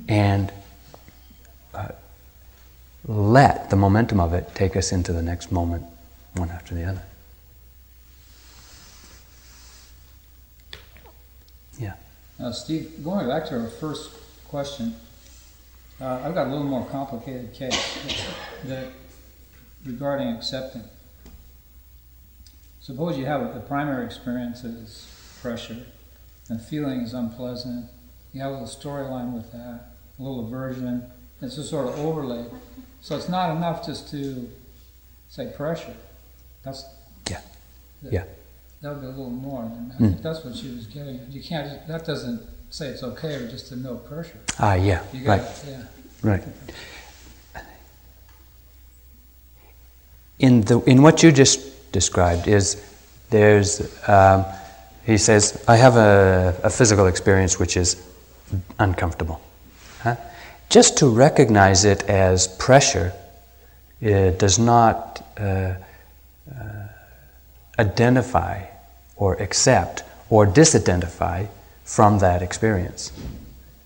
and 0.08 0.52
uh, 1.74 1.90
let 3.06 3.70
the 3.70 3.76
momentum 3.76 4.20
of 4.20 4.34
it 4.34 4.54
take 4.56 4.76
us 4.78 4.92
into 4.92 5.12
the 5.12 5.22
next 5.22 5.52
moment, 5.52 5.84
one 6.36 6.50
after 6.50 6.74
the 6.74 6.84
other. 6.84 7.02
Yeah. 11.80 11.94
Now, 12.40 12.52
Steve, 12.52 13.04
going 13.04 13.28
back 13.28 13.48
to 13.48 13.60
our 13.60 13.68
first 13.68 14.12
question, 14.58 14.96
uh, 16.00 16.22
I've 16.24 16.36
got 16.36 16.46
a 16.46 16.50
little 16.52 16.64
more 16.68 16.86
complicated 16.86 17.52
case 17.56 18.24
that 18.66 18.86
regarding 19.84 20.28
accepting. 20.28 20.84
Suppose 22.80 23.18
you 23.18 23.26
have 23.26 23.42
a, 23.42 23.52
the 23.52 23.62
primary 23.62 24.06
experience 24.06 24.64
is 24.64 25.08
pressure, 25.42 25.84
and 26.50 26.62
feeling 26.62 27.00
is 27.02 27.16
unpleasant. 27.16 27.88
You 28.32 28.42
have 28.42 28.52
a 28.52 28.54
little 28.60 28.68
storyline 28.68 29.34
with 29.34 29.52
that, 29.54 29.96
a 30.20 30.22
little 30.22 30.46
aversion. 30.46 31.04
It's 31.42 31.58
a 31.58 31.64
sort 31.64 31.88
of 31.88 31.98
overlay. 31.98 32.46
So 33.02 33.18
it's 33.18 33.30
not 33.30 33.58
enough 33.58 33.84
just 33.84 34.12
to 34.12 34.52
say 35.30 35.52
pressure. 35.58 35.96
That's 36.62 36.86
Yeah. 37.28 37.42
that- 38.04 38.14
Yeah. 38.14 38.26
That 38.84 38.90
would 38.92 39.02
be 39.02 39.08
a 39.08 39.10
little 39.10 39.30
more. 39.32 39.64
And 39.64 39.94
I 39.94 39.96
Mm. 39.96 40.10
think 40.12 40.22
that's 40.22 40.44
what 40.46 40.56
she 40.56 40.70
was 40.76 40.86
getting. 40.86 41.20
You 41.32 41.42
can't. 41.42 41.88
That 41.88 42.06
doesn't 42.06 42.40
say 42.74 42.88
it's 42.88 43.04
okay 43.04 43.36
or 43.36 43.48
just 43.48 43.68
to 43.68 43.76
no 43.76 43.98
pressure. 43.98 44.40
Ah, 44.58 44.74
yeah, 44.74 45.04
You 45.14 45.26
got 45.26 45.42
right, 45.42 45.64
yeah. 45.68 45.84
right. 46.24 46.44
In, 50.40 50.62
the, 50.62 50.80
in 50.86 51.04
what 51.04 51.22
you 51.22 51.32
just 51.32 51.92
described 51.92 52.48
is 52.48 52.84
there's, 53.30 53.80
um, 54.10 54.44
he 55.06 55.20
says, 55.20 55.64
I 55.68 55.76
have 55.76 55.98
a, 55.98 56.60
a 56.64 56.70
physical 56.72 57.06
experience 57.06 57.60
which 57.60 57.78
is 57.78 58.04
uncomfortable. 58.80 59.40
Huh? 60.02 60.16
Just 60.70 60.98
to 60.98 61.10
recognize 61.10 61.86
it 61.86 62.02
as 62.10 62.48
pressure 62.48 63.14
it 64.02 64.40
does 64.40 64.58
not 64.58 65.24
uh, 65.40 65.44
uh, 65.44 65.76
identify 67.78 68.66
or 69.16 69.36
accept 69.36 70.04
or 70.32 70.48
disidentify 70.48 71.48
from 71.84 72.20
that 72.20 72.42
experience. 72.42 73.12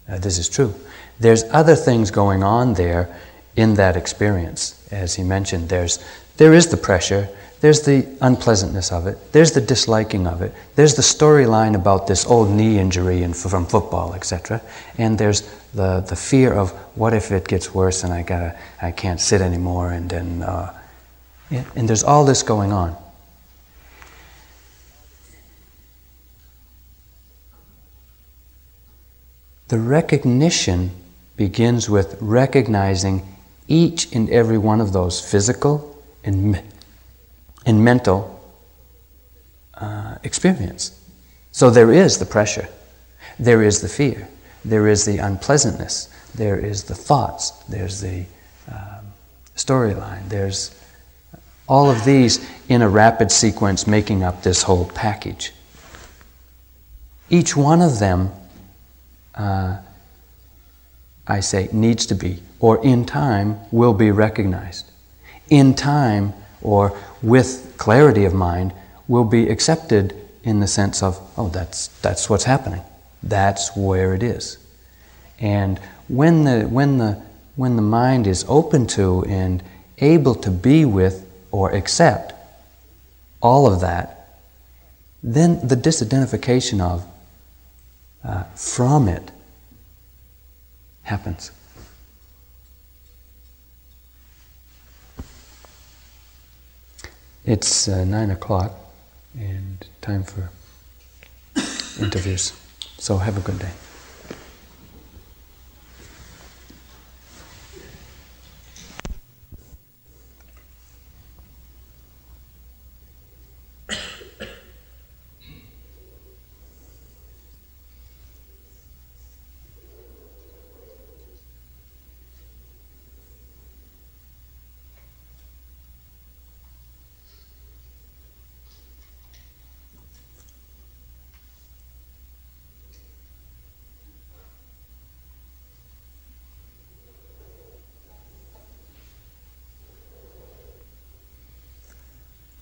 Uh, 0.08 0.18
this 0.18 0.38
is 0.38 0.48
true. 0.48 0.74
There's 1.20 1.44
other 1.46 1.76
things 1.76 2.12
going 2.12 2.44
on 2.44 2.76
there 2.76 3.16
in 3.56 3.74
that 3.76 3.98
experience. 3.98 4.88
As 4.92 5.16
he 5.16 5.24
mentioned, 5.24 5.70
there's, 5.70 6.04
there 6.38 6.54
is 6.54 6.68
the 6.68 6.78
pressure, 6.78 7.28
there's 7.60 7.82
the 7.82 8.08
unpleasantness 8.22 8.92
of 8.92 9.08
it, 9.08 9.34
there's 9.34 9.52
the 9.52 9.62
disliking 9.62 10.28
of 10.28 10.44
it, 10.44 10.54
there's 10.76 10.96
the 10.96 11.02
storyline 11.02 11.76
about 11.76 12.06
this 12.06 12.26
old 12.26 12.52
knee 12.52 12.78
injury 12.78 13.24
in, 13.24 13.34
from 13.34 13.66
football, 13.66 14.14
etc. 14.14 14.62
And 15.00 15.18
there's 15.18 15.42
the, 15.74 16.02
the 16.02 16.16
fear 16.16 16.54
of 16.54 16.72
what 16.96 17.14
if 17.14 17.32
it 17.32 17.48
gets 17.48 17.74
worse 17.74 18.04
and 18.04 18.14
I, 18.14 18.22
gotta, 18.22 18.56
I 18.82 18.92
can't 18.92 19.20
sit 19.20 19.42
anymore, 19.42 19.92
and 19.92 20.10
then, 20.10 20.44
uh, 20.44 20.74
and 21.50 21.90
there's 21.90 22.04
all 22.04 22.26
this 22.26 22.44
going 22.44 22.72
on. 22.72 22.96
The 29.68 29.80
recognition 29.80 30.92
begins 31.36 31.90
with 31.90 32.18
recognizing 32.22 33.28
each 33.68 34.14
and 34.14 34.30
every 34.30 34.58
one 34.58 34.80
of 34.80 34.94
those 34.94 35.20
physical 35.20 36.02
and, 36.24 36.54
me- 36.54 36.62
and 37.66 37.84
mental 37.84 38.34
uh, 39.74 40.16
experience. 40.24 41.00
So 41.52 41.70
there 41.70 41.92
is 41.92 42.18
the 42.18 42.26
pressure, 42.26 42.68
there 43.40 43.62
is 43.62 43.82
the 43.82 43.90
fear, 43.90 44.28
there 44.64 44.88
is 44.88 45.06
the 45.06 45.18
unpleasantness, 45.18 46.10
there 46.34 46.58
is 46.58 46.84
the 46.84 46.96
thoughts, 46.96 47.52
there's 47.70 48.00
the 48.00 48.26
um, 48.72 49.06
storyline, 49.56 50.30
there's 50.30 50.74
all 51.68 51.90
of 51.90 52.06
these 52.06 52.48
in 52.70 52.82
a 52.82 52.88
rapid 52.88 53.32
sequence 53.32 53.86
making 53.86 54.24
up 54.24 54.44
this 54.44 54.64
whole 54.64 54.86
package. 54.86 55.52
Each 57.30 57.58
one 57.58 57.82
of 57.82 58.00
them 58.00 58.32
uh, 59.38 59.78
I 61.28 61.40
say 61.42 61.70
needs 61.72 62.06
to 62.08 62.16
be, 62.16 62.40
or 62.60 62.84
in 62.84 63.06
time 63.06 63.60
will 63.72 63.94
be 63.94 64.12
recognized. 64.12 64.90
In 65.50 65.76
time, 65.76 66.34
or 66.62 66.98
with 67.22 67.76
clarity 67.78 68.26
of 68.26 68.34
mind, 68.34 68.74
will 69.08 69.24
be 69.24 69.50
accepted 69.50 70.16
in 70.44 70.60
the 70.60 70.68
sense 70.68 71.04
of, 71.04 71.20
oh, 71.38 71.50
that's, 71.50 71.88
that's 72.02 72.30
what's 72.30 72.46
happening. 72.46 72.82
That's 73.22 73.76
where 73.76 74.14
it 74.14 74.24
is. 74.24 74.58
And 75.40 75.80
when 76.08 76.46
the, 76.46 76.64
when, 76.64 76.98
the, 76.98 77.22
when 77.56 77.76
the 77.76 77.82
mind 77.82 78.28
is 78.28 78.46
open 78.48 78.88
to 78.88 79.24
and 79.28 79.62
able 80.00 80.36
to 80.36 80.52
be 80.52 80.86
with 80.86 81.26
or 81.52 81.72
accept 81.72 82.34
all 83.42 83.72
of 83.72 83.82
that, 83.82 84.40
then 85.22 85.68
the 85.68 85.76
disidentification 85.76 86.80
of 86.80 87.06
uh, 88.28 88.44
from 88.56 89.08
it 89.08 89.32
happens. 91.04 91.52
It's 97.46 97.88
uh, 97.88 98.04
nine 98.04 98.30
o'clock 98.30 98.74
and 99.40 99.86
time 100.02 100.24
for 100.24 100.50
interviews. 102.00 102.52
So 102.98 103.18
have 103.18 103.38
a 103.38 103.42
good 103.42 103.60
day. 103.60 103.72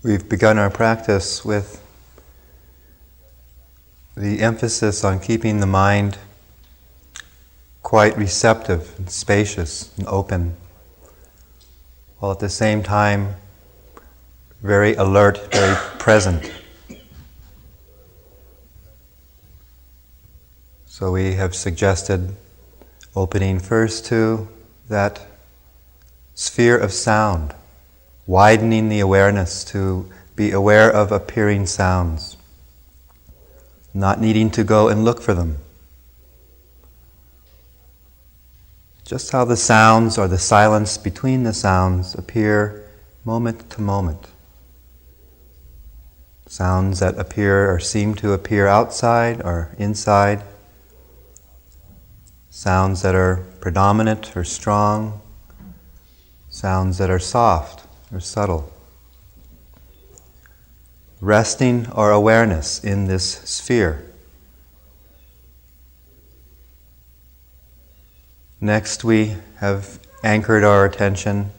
We've 0.06 0.28
begun 0.28 0.56
our 0.56 0.70
practice 0.70 1.44
with 1.44 1.82
the 4.16 4.38
emphasis 4.38 5.02
on 5.02 5.18
keeping 5.18 5.58
the 5.58 5.66
mind 5.66 6.16
quite 7.82 8.16
receptive 8.16 8.96
and 8.98 9.10
spacious 9.10 9.92
and 9.98 10.06
open, 10.06 10.54
while 12.20 12.30
at 12.30 12.38
the 12.38 12.48
same 12.48 12.84
time 12.84 13.34
very 14.62 14.94
alert, 14.94 15.52
very 15.52 15.74
present. 15.98 16.52
So 20.86 21.10
we 21.10 21.34
have 21.34 21.52
suggested 21.52 22.36
opening 23.16 23.58
first 23.58 24.06
to 24.06 24.46
that 24.88 25.26
sphere 26.36 26.78
of 26.78 26.92
sound 26.92 27.56
widening 28.26 28.88
the 28.88 29.00
awareness 29.00 29.64
to 29.64 30.10
be 30.34 30.50
aware 30.50 30.90
of 30.90 31.12
appearing 31.12 31.64
sounds, 31.64 32.36
not 33.94 34.20
needing 34.20 34.50
to 34.50 34.64
go 34.64 34.88
and 34.88 35.04
look 35.04 35.22
for 35.22 35.32
them. 35.32 35.56
Just 39.04 39.30
how 39.30 39.44
the 39.44 39.56
sounds 39.56 40.18
or 40.18 40.26
the 40.26 40.38
silence 40.38 40.98
between 40.98 41.44
the 41.44 41.52
sounds 41.52 42.14
appear 42.16 42.90
moment 43.24 43.70
to 43.70 43.80
moment. 43.80 44.26
Sounds 46.48 46.98
that 46.98 47.16
appear 47.18 47.72
or 47.72 47.78
seem 47.78 48.14
to 48.16 48.32
appear 48.32 48.66
outside 48.66 49.40
or 49.42 49.70
inside. 49.78 50.42
Sounds 52.50 53.02
that 53.02 53.14
are 53.14 53.46
predominant 53.60 54.36
or 54.36 54.42
strong. 54.42 55.20
Sounds 56.48 56.98
that 56.98 57.10
are 57.10 57.18
soft 57.18 57.85
or 58.12 58.20
subtle. 58.20 58.72
Resting 61.20 61.86
our 61.92 62.12
awareness 62.12 62.82
in 62.82 63.06
this 63.06 63.24
sphere. 63.24 64.04
Next, 68.60 69.04
we 69.04 69.36
have 69.58 69.98
anchored 70.22 70.64
our 70.64 70.84
attention 70.84 71.50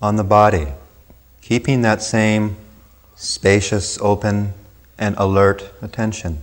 on 0.00 0.16
the 0.16 0.24
body, 0.24 0.68
keeping 1.40 1.82
that 1.82 2.02
same 2.02 2.56
spacious, 3.16 3.98
open, 4.00 4.54
and 4.98 5.14
alert 5.18 5.72
attention. 5.82 6.40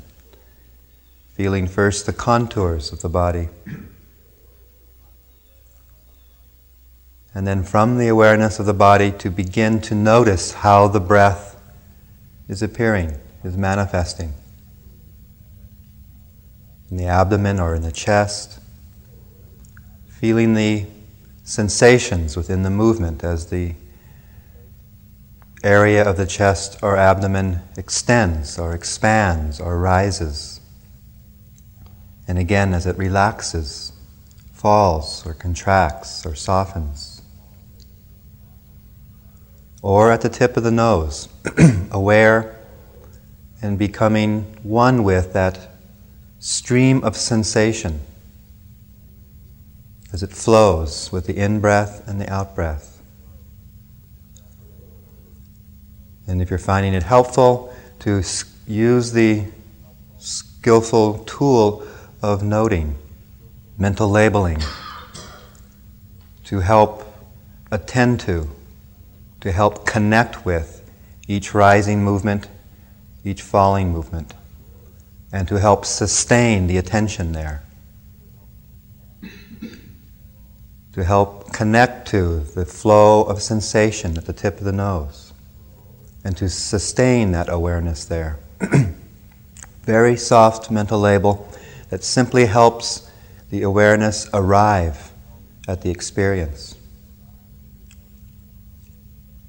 Feeling 1.33 1.67
first 1.67 2.05
the 2.05 2.13
contours 2.13 2.91
of 2.91 3.01
the 3.01 3.09
body. 3.09 3.49
And 7.35 7.45
then 7.45 7.63
from 7.63 7.97
the 7.97 8.07
awareness 8.07 8.59
of 8.59 8.65
the 8.65 8.73
body 8.73 9.11
to 9.11 9.29
begin 9.29 9.81
to 9.81 9.93
notice 9.93 10.53
how 10.53 10.87
the 10.87 11.01
breath 11.01 11.61
is 12.47 12.63
appearing, 12.63 13.19
is 13.43 13.57
manifesting. 13.57 14.33
In 16.89 16.95
the 16.95 17.07
abdomen 17.07 17.59
or 17.59 17.75
in 17.75 17.81
the 17.81 17.91
chest. 17.91 18.61
Feeling 20.07 20.53
the 20.53 20.85
sensations 21.43 22.37
within 22.37 22.63
the 22.63 22.69
movement 22.69 23.21
as 23.21 23.47
the 23.47 23.75
area 25.61 26.07
of 26.07 26.15
the 26.15 26.25
chest 26.25 26.79
or 26.81 26.95
abdomen 26.95 27.59
extends 27.75 28.57
or 28.57 28.73
expands 28.73 29.59
or 29.59 29.77
rises. 29.77 30.61
And 32.29 32.39
again, 32.39 32.73
as 32.73 32.85
it 32.85 32.97
relaxes, 32.97 33.91
falls 34.53 35.25
or 35.27 35.33
contracts 35.33 36.25
or 36.25 36.33
softens 36.33 37.04
or 39.85 40.11
at 40.11 40.21
the 40.21 40.29
tip 40.29 40.57
of 40.57 40.63
the 40.63 40.71
nose, 40.71 41.29
aware 41.91 42.55
and 43.61 43.77
becoming 43.77 44.41
one 44.63 45.03
with 45.03 45.31
that 45.33 45.69
stream 46.39 47.03
of 47.03 47.15
sensation 47.15 47.99
as 50.11 50.23
it 50.23 50.31
flows 50.31 51.11
with 51.11 51.27
the 51.27 51.37
in 51.37 51.59
breath 51.59 52.01
and 52.07 52.19
the 52.19 52.27
out 52.33 52.55
breath. 52.55 52.99
And 56.25 56.41
if 56.41 56.49
you're 56.49 56.57
finding 56.57 56.95
it 56.95 57.03
helpful 57.03 57.71
to 57.99 58.23
use 58.67 59.11
the 59.11 59.43
skillful 60.17 61.19
tool 61.25 61.85
of 62.23 62.41
noting, 62.41 62.95
mental 63.77 64.09
labeling, 64.09 64.63
to 66.45 66.61
help 66.61 67.03
attend 67.69 68.19
to 68.21 68.49
to 69.45 69.51
help 69.51 69.85
connect 69.85 70.43
with 70.43 70.81
each 71.27 71.53
rising 71.53 72.03
movement, 72.03 72.47
each 73.23 73.43
falling 73.43 73.91
movement, 73.91 74.33
and 75.31 75.47
to 75.47 75.59
help 75.59 75.85
sustain 75.85 76.65
the 76.65 76.77
attention 76.77 77.31
there. 77.31 77.61
To 80.93 81.03
help 81.03 81.53
connect 81.53 82.07
to 82.07 82.39
the 82.39 82.65
flow 82.65 83.21
of 83.21 83.39
sensation 83.39 84.17
at 84.17 84.25
the 84.25 84.33
tip 84.33 84.57
of 84.57 84.63
the 84.63 84.71
nose, 84.71 85.31
and 86.23 86.35
to 86.37 86.49
sustain 86.49 87.31
that 87.33 87.47
awareness 87.47 88.03
there. 88.03 88.39
Very 89.83 90.17
soft 90.17 90.71
mental 90.71 90.99
label 90.99 91.47
that 91.91 92.03
simply 92.03 92.47
helps 92.47 93.11
the 93.51 93.61
awareness 93.61 94.27
arrive 94.33 95.11
at 95.67 95.83
the 95.83 95.91
experience 95.91 96.74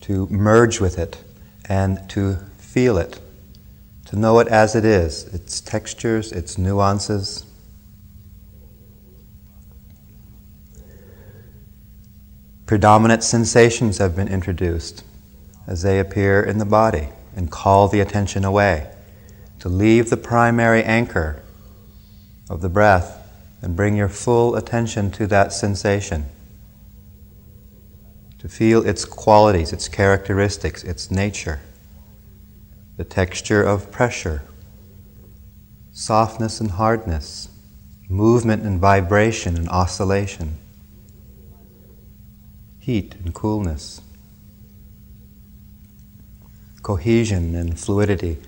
to 0.06 0.28
merge 0.28 0.78
with 0.78 1.00
it 1.00 1.18
and 1.68 2.08
to 2.08 2.36
feel 2.58 2.96
it, 2.96 3.18
to 4.04 4.16
know 4.16 4.38
it 4.38 4.46
as 4.46 4.76
it 4.76 4.84
is, 4.84 5.24
its 5.34 5.60
textures, 5.60 6.30
its 6.30 6.56
nuances. 6.56 7.44
Predominant 12.66 13.24
sensations 13.24 13.98
have 13.98 14.14
been 14.14 14.28
introduced 14.28 15.02
as 15.66 15.82
they 15.82 15.98
appear 15.98 16.40
in 16.40 16.58
the 16.58 16.64
body 16.64 17.08
and 17.34 17.50
call 17.50 17.88
the 17.88 17.98
attention 17.98 18.44
away, 18.44 18.88
to 19.58 19.68
leave 19.68 20.08
the 20.08 20.16
primary 20.16 20.84
anchor 20.84 21.42
of 22.48 22.60
the 22.60 22.68
breath 22.68 23.28
and 23.60 23.74
bring 23.74 23.96
your 23.96 24.08
full 24.08 24.54
attention 24.54 25.10
to 25.10 25.26
that 25.26 25.52
sensation 25.52 26.26
to 28.46 28.52
feel 28.52 28.86
its 28.86 29.04
qualities, 29.04 29.72
its 29.72 29.88
characteristics, 29.88 30.84
its 30.84 31.10
nature, 31.10 31.58
the 32.96 33.02
texture 33.02 33.60
of 33.60 33.90
pressure, 33.90 34.40
softness 35.90 36.60
and 36.60 36.70
hardness, 36.70 37.48
movement 38.08 38.62
and 38.62 38.78
vibration 38.78 39.56
and 39.56 39.68
oscillation, 39.68 40.56
heat 42.78 43.16
and 43.16 43.34
coolness, 43.34 44.00
cohesion 46.82 47.56
and 47.56 47.80
fluidity. 47.80 48.38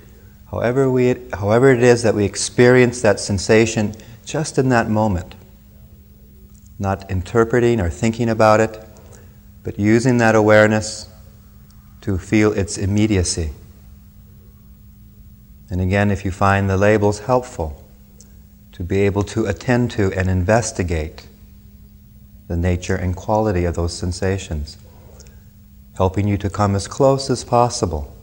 However, 0.52 0.88
we, 0.88 1.16
however 1.32 1.72
it 1.72 1.82
is 1.82 2.04
that 2.04 2.14
we 2.14 2.24
experience 2.24 3.02
that 3.02 3.18
sensation 3.18 3.96
just 4.24 4.58
in 4.58 4.68
that 4.68 4.88
moment, 4.88 5.34
not 6.78 7.10
interpreting 7.10 7.80
or 7.80 7.90
thinking 7.90 8.28
about 8.28 8.60
it, 8.60 8.84
but 9.68 9.78
using 9.78 10.16
that 10.16 10.34
awareness 10.34 11.10
to 12.00 12.16
feel 12.16 12.52
its 12.52 12.78
immediacy. 12.78 13.50
And 15.68 15.82
again, 15.82 16.10
if 16.10 16.24
you 16.24 16.30
find 16.30 16.70
the 16.70 16.78
labels 16.78 17.18
helpful, 17.18 17.84
to 18.72 18.82
be 18.82 19.00
able 19.00 19.24
to 19.24 19.44
attend 19.44 19.90
to 19.90 20.10
and 20.14 20.30
investigate 20.30 21.28
the 22.46 22.56
nature 22.56 22.96
and 22.96 23.14
quality 23.14 23.66
of 23.66 23.74
those 23.74 23.92
sensations, 23.92 24.78
helping 25.98 26.26
you 26.26 26.38
to 26.38 26.48
come 26.48 26.74
as 26.74 26.88
close 26.88 27.28
as 27.28 27.44
possible. 27.44 28.16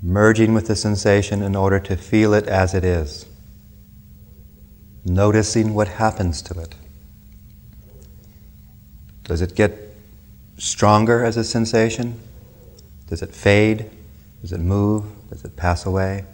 Merging 0.00 0.54
with 0.54 0.68
the 0.68 0.76
sensation 0.76 1.42
in 1.42 1.54
order 1.54 1.78
to 1.80 1.98
feel 1.98 2.32
it 2.32 2.46
as 2.46 2.72
it 2.72 2.82
is, 2.82 3.26
noticing 5.04 5.74
what 5.74 5.88
happens 5.88 6.40
to 6.40 6.58
it. 6.58 6.74
Does 9.24 9.40
it 9.40 9.54
get 9.54 9.94
stronger 10.58 11.24
as 11.24 11.36
a 11.36 11.44
sensation? 11.44 12.20
Does 13.08 13.22
it 13.22 13.34
fade? 13.34 13.90
Does 14.40 14.52
it 14.52 14.60
move? 14.60 15.04
Does 15.30 15.44
it 15.44 15.56
pass 15.56 15.86
away? 15.86 16.24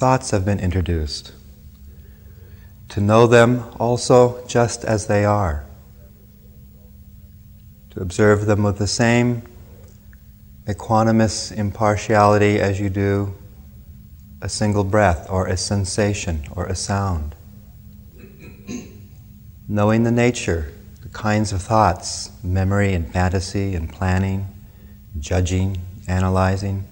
thoughts 0.00 0.30
have 0.30 0.46
been 0.46 0.58
introduced. 0.58 1.32
To 2.88 3.02
know 3.02 3.26
them 3.26 3.66
also 3.78 4.42
just 4.46 4.82
as 4.82 5.08
they 5.08 5.26
are. 5.26 5.66
To 7.90 8.00
observe 8.00 8.46
them 8.46 8.62
with 8.62 8.78
the 8.78 8.86
same 8.86 9.42
equanimous 10.66 11.52
impartiality 11.52 12.58
as 12.58 12.80
you 12.80 12.88
do 12.88 13.34
a 14.40 14.48
single 14.48 14.84
breath 14.84 15.26
or 15.28 15.46
a 15.46 15.58
sensation 15.58 16.44
or 16.56 16.64
a 16.64 16.74
sound. 16.74 17.34
Knowing 19.70 20.02
the 20.02 20.10
nature, 20.10 20.72
the 21.02 21.08
kinds 21.10 21.52
of 21.52 21.62
thoughts, 21.62 22.30
memory 22.42 22.92
and 22.92 23.10
fantasy 23.12 23.76
and 23.76 23.90
planning, 23.90 24.48
judging, 25.18 25.78
analyzing 26.08 26.84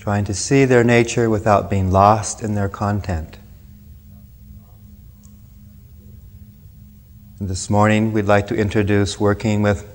trying 0.00 0.24
to 0.24 0.32
see 0.32 0.64
their 0.64 0.82
nature 0.82 1.28
without 1.28 1.68
being 1.68 1.90
lost 1.92 2.42
in 2.42 2.54
their 2.54 2.70
content. 2.70 3.36
And 7.38 7.50
this 7.50 7.68
morning, 7.68 8.14
we'd 8.14 8.24
like 8.24 8.46
to 8.46 8.54
introduce 8.54 9.20
working 9.20 9.60
with, 9.60 9.86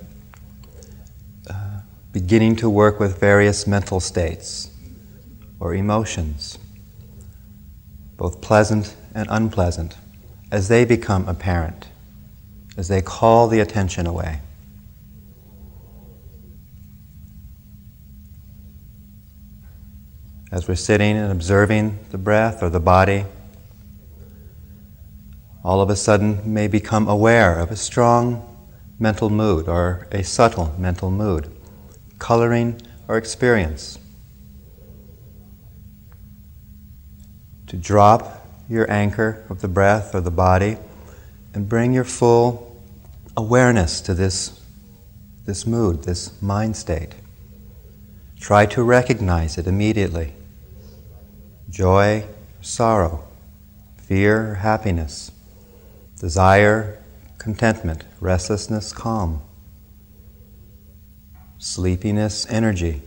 uh, 1.50 1.80
beginning 2.12 2.54
to 2.56 2.70
work 2.70 3.00
with 3.00 3.18
various 3.18 3.66
mental 3.66 3.98
states 3.98 4.70
or 5.58 5.74
emotions, 5.74 6.56
both 8.16 8.40
pleasant 8.40 8.94
and 9.12 9.26
unpleasant, 9.28 9.96
as 10.50 10.68
they 10.68 10.84
become 10.84 11.28
apparent, 11.28 11.88
as 12.76 12.88
they 12.88 13.02
call 13.02 13.48
the 13.48 13.60
attention 13.60 14.06
away. 14.06 14.40
as 20.56 20.68
we're 20.68 20.74
sitting 20.74 21.16
and 21.16 21.30
observing 21.30 21.98
the 22.12 22.18
breath 22.18 22.62
or 22.62 22.70
the 22.70 22.80
body, 22.80 23.24
all 25.64 25.80
of 25.80 25.90
a 25.90 25.96
sudden 25.96 26.40
may 26.50 26.68
become 26.68 27.08
aware 27.08 27.58
of 27.58 27.70
a 27.70 27.76
strong 27.76 28.42
mental 28.98 29.28
mood 29.28 29.68
or 29.68 30.06
a 30.12 30.22
subtle 30.22 30.74
mental 30.78 31.10
mood, 31.10 31.50
coloring 32.18 32.80
our 33.08 33.18
experience. 33.18 33.98
To 37.66 37.76
drop 37.76 38.45
your 38.68 38.90
anchor 38.90 39.44
of 39.48 39.60
the 39.60 39.68
breath 39.68 40.14
or 40.14 40.20
the 40.20 40.30
body 40.30 40.76
and 41.54 41.68
bring 41.68 41.92
your 41.92 42.04
full 42.04 42.76
awareness 43.36 44.00
to 44.02 44.14
this, 44.14 44.60
this 45.44 45.66
mood, 45.66 46.02
this 46.04 46.40
mind 46.42 46.76
state. 46.76 47.14
Try 48.40 48.66
to 48.66 48.82
recognize 48.82 49.58
it 49.58 49.66
immediately 49.66 50.32
joy, 51.70 52.24
sorrow, 52.60 53.24
fear, 53.96 54.54
happiness, 54.54 55.30
desire, 56.18 56.98
contentment, 57.38 58.04
restlessness, 58.20 58.92
calm, 58.92 59.42
sleepiness, 61.58 62.46
energy, 62.48 63.02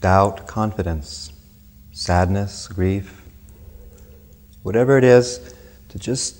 doubt, 0.00 0.46
confidence, 0.46 1.32
sadness, 1.94 2.66
grief, 2.66 3.22
whatever 4.64 4.98
it 4.98 5.04
is, 5.04 5.54
to 5.88 5.98
just 5.98 6.36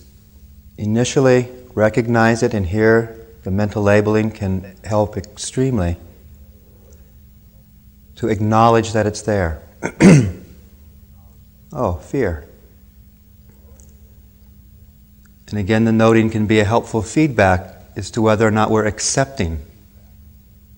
initially 0.76 1.48
recognize 1.74 2.42
it 2.42 2.52
and 2.52 2.66
hear 2.66 3.16
the 3.44 3.50
mental 3.50 3.82
labeling 3.82 4.30
can 4.30 4.76
help 4.84 5.16
extremely 5.16 5.96
to 8.16 8.28
acknowledge 8.28 8.92
that 8.92 9.06
it's 9.06 9.22
there. 9.22 9.62
oh, 11.72 11.94
fear. 11.94 12.44
And 15.50 15.58
again, 15.58 15.84
the 15.84 15.92
noting 15.92 16.30
can 16.30 16.46
be 16.46 16.58
a 16.58 16.64
helpful 16.64 17.00
feedback 17.00 17.76
as 17.94 18.10
to 18.12 18.22
whether 18.22 18.46
or 18.46 18.50
not 18.50 18.70
we're 18.70 18.86
accepting 18.86 19.60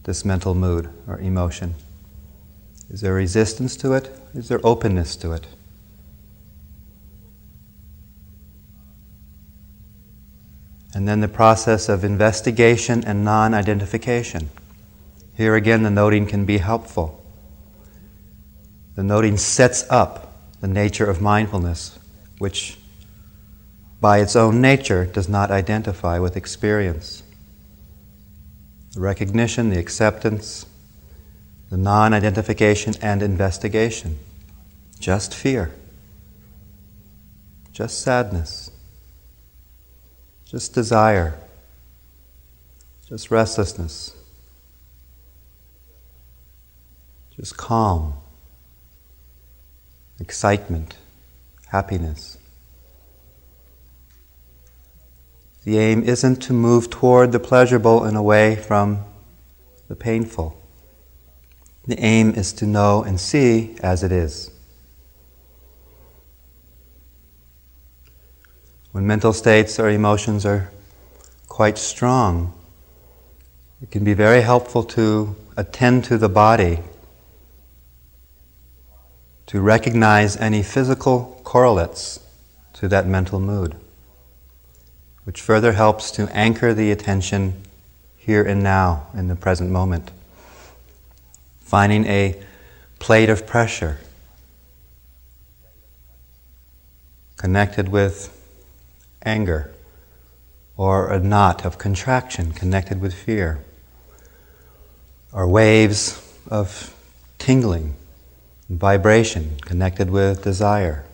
this 0.02 0.24
mental 0.24 0.54
mood 0.54 0.90
or 1.06 1.18
emotion. 1.18 1.74
Is 2.90 3.00
there 3.00 3.14
resistance 3.14 3.74
to 3.78 3.94
it? 3.94 4.14
Is 4.34 4.48
there 4.48 4.60
openness 4.64 5.16
to 5.16 5.32
it? 5.32 5.46
And 10.94 11.06
then 11.06 11.20
the 11.20 11.28
process 11.28 11.88
of 11.88 12.04
investigation 12.04 13.04
and 13.04 13.24
non 13.24 13.52
identification. 13.52 14.48
Here 15.34 15.54
again, 15.54 15.82
the 15.82 15.90
noting 15.90 16.26
can 16.26 16.46
be 16.46 16.58
helpful. 16.58 17.22
The 18.94 19.02
noting 19.02 19.36
sets 19.36 19.84
up 19.90 20.32
the 20.62 20.68
nature 20.68 21.04
of 21.04 21.20
mindfulness, 21.20 21.98
which 22.38 22.78
by 24.00 24.20
its 24.20 24.34
own 24.34 24.60
nature 24.60 25.04
does 25.04 25.28
not 25.28 25.50
identify 25.50 26.18
with 26.18 26.36
experience. 26.36 27.22
The 28.94 29.00
recognition, 29.00 29.68
the 29.68 29.78
acceptance, 29.78 30.64
the 31.70 31.76
non 31.76 32.14
identification 32.14 32.94
and 33.02 33.22
investigation. 33.22 34.18
Just 34.98 35.34
fear, 35.34 35.72
just 37.72 38.00
sadness, 38.00 38.70
just 40.44 40.72
desire, 40.72 41.38
just 43.08 43.30
restlessness, 43.30 44.16
just 47.36 47.56
calm 47.56 48.14
excitement, 50.18 50.96
happiness. 51.66 52.38
The 55.64 55.78
aim 55.78 56.04
isn't 56.04 56.36
to 56.42 56.52
move 56.52 56.90
toward 56.90 57.32
the 57.32 57.40
pleasurable 57.40 58.04
and 58.04 58.16
away 58.16 58.56
from 58.56 59.04
the 59.88 59.96
painful. 59.96 60.56
The 61.86 61.98
aim 62.00 62.34
is 62.34 62.52
to 62.54 62.66
know 62.66 63.02
and 63.02 63.20
see 63.20 63.76
as 63.80 64.02
it 64.02 64.10
is. 64.10 64.50
When 68.90 69.06
mental 69.06 69.32
states 69.32 69.78
or 69.78 69.88
emotions 69.90 70.44
are 70.44 70.70
quite 71.48 71.78
strong, 71.78 72.54
it 73.80 73.90
can 73.90 74.04
be 74.04 74.14
very 74.14 74.40
helpful 74.40 74.82
to 74.84 75.36
attend 75.56 76.04
to 76.04 76.18
the 76.18 76.28
body 76.28 76.80
to 79.46 79.60
recognize 79.60 80.36
any 80.38 80.62
physical 80.62 81.40
correlates 81.44 82.20
to 82.72 82.88
that 82.88 83.06
mental 83.06 83.38
mood, 83.38 83.76
which 85.24 85.40
further 85.40 85.72
helps 85.72 86.10
to 86.10 86.28
anchor 86.36 86.74
the 86.74 86.90
attention 86.90 87.62
here 88.16 88.42
and 88.42 88.62
now 88.62 89.06
in 89.14 89.28
the 89.28 89.36
present 89.36 89.70
moment. 89.70 90.10
Finding 91.66 92.06
a 92.06 92.40
plate 93.00 93.28
of 93.28 93.44
pressure 93.44 93.98
connected 97.36 97.88
with 97.88 98.32
anger, 99.24 99.72
or 100.76 101.12
a 101.12 101.18
knot 101.18 101.66
of 101.66 101.76
contraction 101.76 102.52
connected 102.52 103.00
with 103.00 103.12
fear, 103.12 103.58
or 105.32 105.48
waves 105.48 106.22
of 106.48 106.94
tingling, 107.38 107.96
vibration 108.70 109.56
connected 109.62 110.08
with 110.08 110.44
desire, 110.44 111.04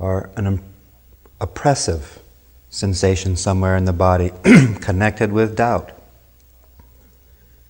or 0.00 0.30
an 0.36 0.60
oppressive 1.40 2.18
sensation 2.70 3.36
somewhere 3.36 3.76
in 3.76 3.84
the 3.84 3.92
body 3.92 4.32
connected 4.80 5.30
with 5.30 5.56
doubt. 5.56 5.92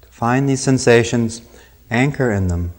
To 0.00 0.08
find 0.08 0.48
these 0.48 0.62
sensations, 0.62 1.42
anchor 1.90 2.30
in 2.30 2.48
them, 2.48 2.72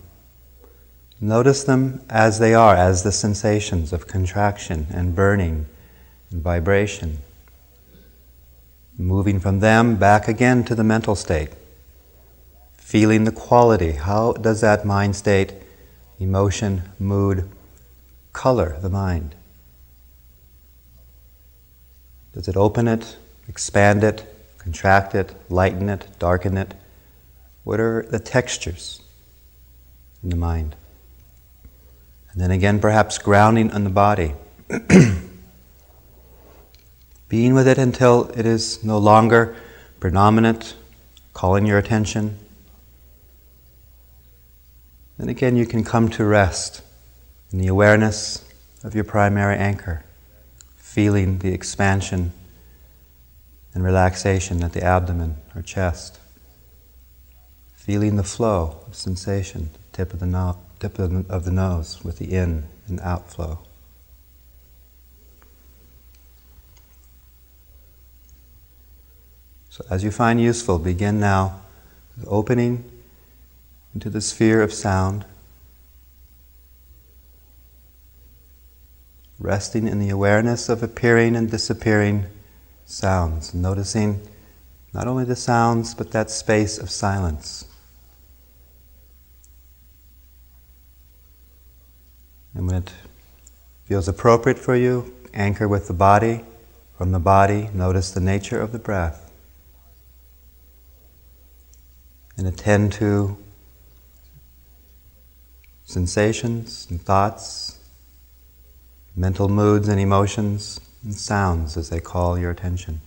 notice 1.20 1.64
them 1.64 2.01
as 2.10 2.39
they 2.39 2.53
are, 2.53 2.76
as 2.76 3.03
the 3.03 3.12
sensations 3.12 3.91
of 3.91 4.07
contraction 4.07 4.88
and 4.91 5.16
burning 5.16 5.66
and 6.32 6.41
vibration. 6.41 7.20
Moving 8.97 9.39
from 9.39 9.60
them 9.60 9.95
back 9.95 10.28
again 10.28 10.64
to 10.66 10.76
the 10.76 10.84
mental 10.84 11.16
state. 11.16 11.49
Feeling 12.78 13.24
the 13.24 13.32
quality. 13.32 13.93
How 13.93 14.34
does 14.34 14.62
that 14.62 14.86
mind 14.86 15.16
state, 15.16 15.53
emotion, 16.20 16.82
mood, 16.99 17.49
color 18.34 18.78
the 18.82 18.89
mind? 18.89 19.36
Does 22.34 22.47
it 22.47 22.57
open 22.57 22.88
it, 22.88 23.18
expand 23.47 24.03
it, 24.03 24.24
contract 24.57 25.16
it, 25.16 25.34
lighten 25.49 25.89
it, 25.89 26.07
darken 26.20 26.57
it? 26.57 26.74
What 27.70 27.80
are 27.80 28.01
the 28.01 28.17
textures 28.17 28.99
in 30.24 30.30
the 30.30 30.36
mind? 30.36 30.76
And 32.32 32.41
then 32.41 32.49
again, 32.49 32.80
perhaps 32.80 33.20
grounding 33.20 33.70
on 33.70 33.84
the 33.84 33.91
body. 33.91 34.34
Being 37.30 37.53
with 37.53 37.67
it 37.67 37.78
until 37.78 38.32
it 38.32 38.47
is 38.47 38.84
no 38.84 38.97
longer 38.97 39.55
predominant, 39.99 40.74
calling 41.36 41.67
your 41.67 41.78
attention. 41.78 42.39
Then 45.20 45.30
again, 45.30 45.55
you 45.55 45.67
can 45.67 45.84
come 45.84 46.09
to 46.09 46.26
rest 46.26 46.82
in 47.51 47.59
the 47.59 47.67
awareness 47.67 48.43
of 48.84 48.95
your 48.95 49.03
primary 49.03 49.57
anchor 49.57 50.03
feeling 50.76 51.38
the 51.38 51.53
expansion 51.53 52.32
and 53.76 53.84
relaxation 53.84 54.63
at 54.63 54.74
the 54.74 54.84
abdomen 54.84 55.36
or 55.55 55.61
chest, 55.61 56.18
feeling 57.90 58.18
the 58.18 58.24
flow 58.24 58.78
of 58.86 58.94
sensation, 58.94 59.68
tip 59.94 60.14
of 60.14 60.20
the, 60.20 60.26
no- 60.28 60.56
tip 60.80 61.00
of 61.00 61.44
the, 61.44 61.52
nose 61.52 62.04
with 62.04 62.20
the 62.20 62.36
in 62.36 62.64
and 62.88 63.00
out 63.00 63.32
flow. 63.32 63.58
So, 69.72 69.84
as 69.90 70.04
you 70.04 70.12
find 70.12 70.40
useful, 70.40 70.78
begin 70.78 71.20
now 71.20 71.62
with 72.16 72.28
opening 72.30 72.84
into 73.96 74.12
the 74.12 74.22
sphere 74.22 74.62
of 74.62 74.72
sound. 74.72 75.26
resting 79.40 79.88
in 79.88 79.98
the 79.98 80.10
awareness 80.10 80.70
of 80.70 80.84
appearing 80.84 81.36
and 81.36 81.50
disappearing 81.50 82.26
sounds, 82.86 83.56
noticing 83.56 84.22
not 84.94 85.08
only 85.08 85.24
the 85.24 85.36
sounds, 85.36 85.96
but 85.96 86.12
that 86.12 86.30
space 86.30 86.78
of 86.78 86.92
silence. 86.92 87.68
And 92.60 92.68
when 92.68 92.76
it 92.76 92.91
feels 93.86 94.10
appropriate 94.10 94.60
for 94.60 94.76
you, 94.76 95.14
anchor 95.34 95.66
with 95.66 95.88
the 95.88 95.93
body. 95.93 96.41
From 96.97 97.14
the 97.14 97.20
body, 97.20 97.70
notice 97.74 98.12
the 98.12 98.20
nature 98.20 98.60
of 98.60 98.74
the 98.74 98.78
breath. 98.78 99.32
And 102.36 102.45
attend 102.45 102.91
to 102.93 103.38
sensations 105.86 106.86
and 106.89 107.01
thoughts 107.01 107.80
mental 109.16 109.47
moods 109.47 109.88
and 109.88 109.97
emotions 109.97 110.82
and 111.01 111.16
sounds 111.16 111.78
as 111.78 111.89
they 111.89 112.01
call 112.01 112.38
your 112.38 112.51
attention. 112.51 112.99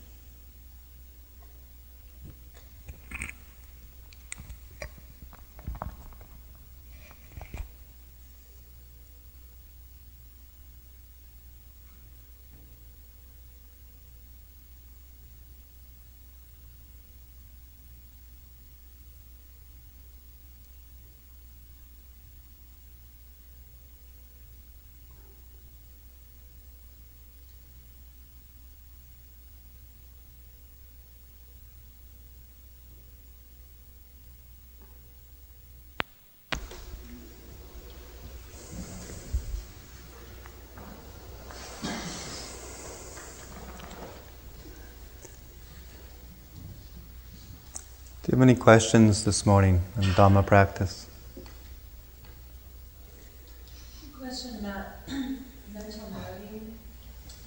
Do 48.23 48.31
you 48.31 48.39
have 48.39 48.49
any 48.49 48.55
questions 48.57 49.25
this 49.25 49.45
morning 49.45 49.83
on 49.97 50.05
Dhamma 50.05 50.47
practice? 50.47 51.09
Question 54.16 54.61
about 54.61 54.87
mental 55.75 56.09
noting 56.09 56.75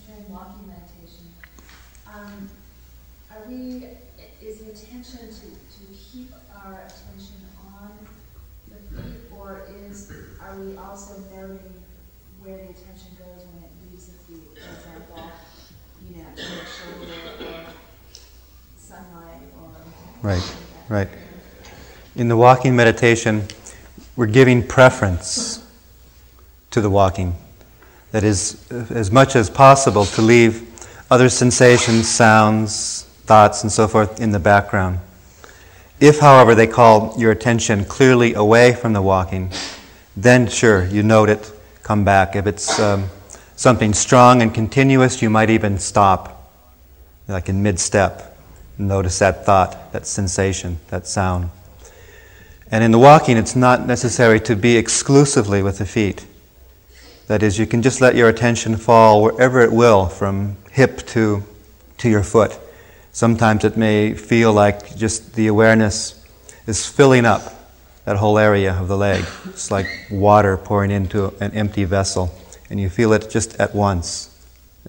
during 0.06 0.30
walking 0.30 0.68
meditation. 0.68 1.32
Um, 2.14 2.50
are 3.32 3.48
we, 3.48 3.88
is 4.46 4.60
the 4.60 4.72
intention 4.72 5.30
to, 5.30 5.46
to 5.46 5.94
keep 5.94 6.34
our 6.54 6.74
attention 6.74 7.38
on 7.72 7.92
the 8.68 9.02
feet, 9.02 9.16
or 9.32 9.62
is, 9.88 10.12
are 10.42 10.58
we 10.58 10.76
also 10.76 11.24
noting 11.34 11.74
where 12.44 12.58
the 12.58 12.64
attention 12.64 13.16
goes 13.18 13.46
when 13.48 13.64
it 13.64 13.72
leaves 13.90 14.08
the 14.08 14.18
feet? 14.26 14.44
For 14.60 14.90
example, 14.90 15.32
you 16.06 16.18
know, 16.18 16.30
shoulder 16.36 17.50
or 17.50 17.64
sunlight 18.78 19.40
or. 19.58 19.70
Right. 20.22 20.56
Right. 20.88 21.08
In 22.16 22.28
the 22.28 22.35
walking 22.46 22.76
meditation, 22.76 23.48
we're 24.16 24.28
giving 24.28 24.62
preference 24.62 25.66
to 26.70 26.80
the 26.80 26.92
walking. 26.92 27.36
That 28.12 28.24
is, 28.24 28.72
as 28.72 29.12
much 29.12 29.36
as 29.36 29.50
possible, 29.50 30.06
to 30.06 30.22
leave 30.22 30.62
other 31.10 31.28
sensations, 31.28 32.08
sounds, 32.08 33.02
thoughts, 33.26 33.64
and 33.64 33.72
so 33.72 33.88
forth 33.88 34.22
in 34.22 34.30
the 34.30 34.38
background. 34.38 35.00
If, 36.00 36.20
however, 36.20 36.54
they 36.54 36.68
call 36.68 37.16
your 37.18 37.32
attention 37.32 37.84
clearly 37.86 38.36
away 38.36 38.74
from 38.74 38.94
the 38.94 39.02
walking, 39.02 39.52
then 40.16 40.48
sure, 40.48 40.86
you 40.86 41.02
note 41.02 41.30
it, 41.30 41.52
come 41.82 42.06
back. 42.06 42.36
If 42.36 42.46
it's 42.46 42.80
um, 42.80 43.10
something 43.56 43.92
strong 43.92 44.44
and 44.44 44.54
continuous, 44.54 45.20
you 45.24 45.32
might 45.32 45.50
even 45.50 45.80
stop, 45.80 46.52
like 47.28 47.50
in 47.50 47.64
mid 47.64 47.80
step 47.80 48.36
Notice 48.78 49.20
that 49.20 49.46
thought, 49.46 49.94
that 49.94 50.06
sensation, 50.06 50.80
that 50.90 51.08
sound. 51.08 51.50
And 52.72 52.84
in 52.84 52.92
the 52.92 53.00
walking, 53.00 53.38
it's 53.38 53.56
not 53.56 53.86
necessary 53.86 54.40
to 54.42 54.56
be 54.56 54.78
exclusively 54.78 55.62
with 55.62 55.78
the 55.78 55.86
feet. 55.86 56.26
That 57.28 57.44
is, 57.44 57.58
you 57.60 57.66
can 57.66 57.82
just 57.82 58.02
let 58.02 58.16
your 58.16 58.30
attention 58.30 58.78
fall 58.78 59.22
wherever 59.22 59.62
it 59.62 59.72
will, 59.72 60.08
from 60.08 60.58
hip 60.72 61.06
to, 61.08 61.44
to 61.98 62.10
your 62.10 62.24
foot. 62.24 62.58
Sometimes 63.12 63.64
it 63.64 63.78
may 63.78 64.14
feel 64.14 64.52
like 64.52 64.96
just 64.96 65.36
the 65.36 65.48
awareness 65.48 66.24
is 66.68 66.86
filling 66.86 67.26
up 67.26 67.42
that 68.06 68.18
whole 68.18 68.38
area 68.38 68.74
of 68.74 68.88
the 68.88 68.98
leg. 68.98 69.26
It's 69.46 69.72
like 69.72 69.88
water 70.12 70.58
pouring 70.58 70.92
into 70.92 71.34
an 71.40 71.52
empty 71.54 71.86
vessel, 71.86 72.34
and 72.70 72.80
you 72.80 72.90
feel 72.90 73.14
it 73.14 73.30
just 73.30 73.60
at 73.60 73.74
once 73.74 74.32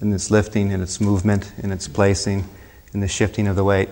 in 0.01 0.13
its 0.13 0.29
lifting, 0.29 0.71
in 0.71 0.81
its 0.81 1.01
movement, 1.01 1.51
in 1.57 1.71
its 1.71 1.87
placing 1.87 2.45
in 2.93 2.99
the 2.99 3.07
shifting 3.07 3.47
of 3.47 3.55
the 3.55 3.63
weight. 3.63 3.89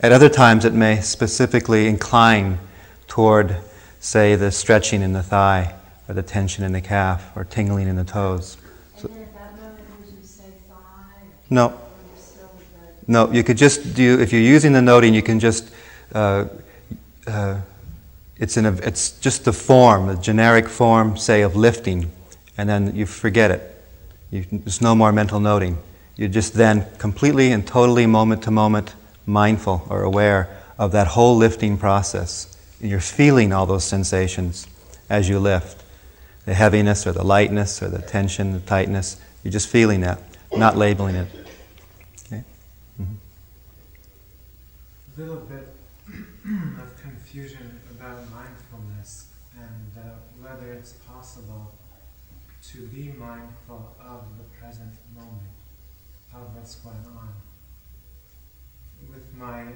At 0.00 0.12
other 0.12 0.28
times, 0.28 0.64
it 0.64 0.72
may 0.72 1.00
specifically 1.00 1.86
incline 1.88 2.58
toward, 3.10 3.56
say, 3.98 4.36
the 4.36 4.50
stretching 4.50 5.02
in 5.02 5.12
the 5.12 5.22
thigh, 5.22 5.74
or 6.08 6.14
the 6.14 6.22
tension 6.22 6.64
in 6.64 6.72
the 6.72 6.80
calf, 6.80 7.36
or 7.36 7.44
tingling 7.44 7.88
in 7.88 7.96
the 7.96 8.04
toes. 8.04 8.56
So, 8.96 9.08
and 9.08 9.16
then 9.16 9.22
at 9.24 9.34
that 9.34 9.56
moment, 9.56 9.80
would 9.98 10.08
you 10.08 10.24
say 10.24 10.44
thigh? 10.68 11.26
No. 11.50 11.78
No, 13.08 13.30
you 13.32 13.42
could 13.42 13.58
just 13.58 13.94
do, 13.94 14.20
if 14.20 14.32
you're 14.32 14.40
using 14.40 14.72
the 14.72 14.80
noting, 14.80 15.12
you 15.12 15.22
can 15.22 15.40
just, 15.40 15.74
uh, 16.14 16.46
uh, 17.26 17.58
it's, 18.36 18.56
in 18.56 18.64
a, 18.64 18.72
it's 18.74 19.18
just 19.18 19.44
the 19.44 19.52
form, 19.52 20.06
the 20.06 20.14
generic 20.14 20.68
form, 20.68 21.16
say, 21.16 21.42
of 21.42 21.56
lifting, 21.56 22.12
and 22.56 22.68
then 22.68 22.94
you 22.94 23.06
forget 23.06 23.50
it. 23.50 23.84
You, 24.30 24.46
there's 24.52 24.80
no 24.80 24.94
more 24.94 25.10
mental 25.10 25.40
noting. 25.40 25.78
You're 26.16 26.28
just 26.28 26.54
then 26.54 26.86
completely 26.98 27.50
and 27.50 27.66
totally 27.66 28.06
moment 28.06 28.44
to 28.44 28.52
moment 28.52 28.94
mindful 29.26 29.84
or 29.90 30.04
aware 30.04 30.56
of 30.78 30.92
that 30.92 31.08
whole 31.08 31.36
lifting 31.36 31.76
process 31.76 32.49
you're 32.80 33.00
feeling 33.00 33.52
all 33.52 33.66
those 33.66 33.84
sensations 33.84 34.66
as 35.08 35.28
you 35.28 35.38
lift 35.38 35.82
the 36.46 36.54
heaviness 36.54 37.06
or 37.06 37.12
the 37.12 37.22
lightness 37.22 37.82
or 37.82 37.88
the 37.88 38.02
tension, 38.02 38.52
the 38.52 38.60
tightness. 38.60 39.20
You're 39.44 39.52
just 39.52 39.68
feeling 39.68 40.00
that, 40.00 40.20
not 40.56 40.76
labeling 40.76 41.14
it. 41.16 41.28
Okay? 42.26 42.42
Mm-hmm. 43.00 43.14
A 45.16 45.20
little 45.20 45.40
bit 45.42 45.68
of 46.82 47.02
confusion 47.02 47.80
about 47.90 48.18
mindfulness 48.30 49.28
and 49.56 49.92
uh, 49.98 50.08
whether 50.42 50.72
it's 50.72 50.92
possible 50.92 51.72
to 52.72 52.86
be 52.88 53.12
mindful 53.18 53.94
of 54.00 54.24
the 54.38 54.44
present 54.58 54.94
moment, 55.14 55.52
of 56.34 56.54
what's 56.54 56.76
going 56.76 57.04
on. 57.16 57.34
With 59.08 59.34
my 59.34 59.66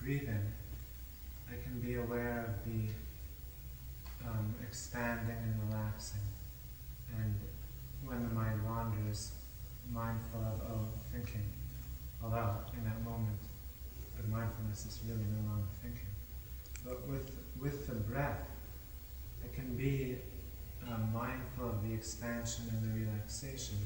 breathing, 0.00 0.53
aware 1.96 2.46
of 2.48 2.64
the 2.64 2.88
um, 4.26 4.54
expanding 4.62 5.36
and 5.42 5.70
relaxing. 5.70 6.20
And 7.16 7.34
when 8.04 8.22
the 8.22 8.34
mind 8.34 8.64
wanders, 8.64 9.32
mindful 9.92 10.40
of, 10.40 10.60
oh, 10.70 10.88
thinking. 11.12 11.50
Although 12.22 12.56
in 12.76 12.84
that 12.84 13.02
moment, 13.04 13.38
the 14.16 14.28
mindfulness 14.28 14.86
is 14.86 15.00
really 15.06 15.24
no 15.24 15.50
longer 15.50 15.68
thinking. 15.82 16.08
But 16.84 17.06
with, 17.08 17.30
with 17.60 17.86
the 17.86 17.94
breath, 17.94 18.40
I 19.44 19.54
can 19.54 19.76
be 19.76 20.18
uh, 20.86 20.96
mindful 21.12 21.68
of 21.70 21.82
the 21.86 21.94
expansion 21.94 22.64
and 22.70 22.82
the 22.82 23.06
relaxation. 23.06 23.78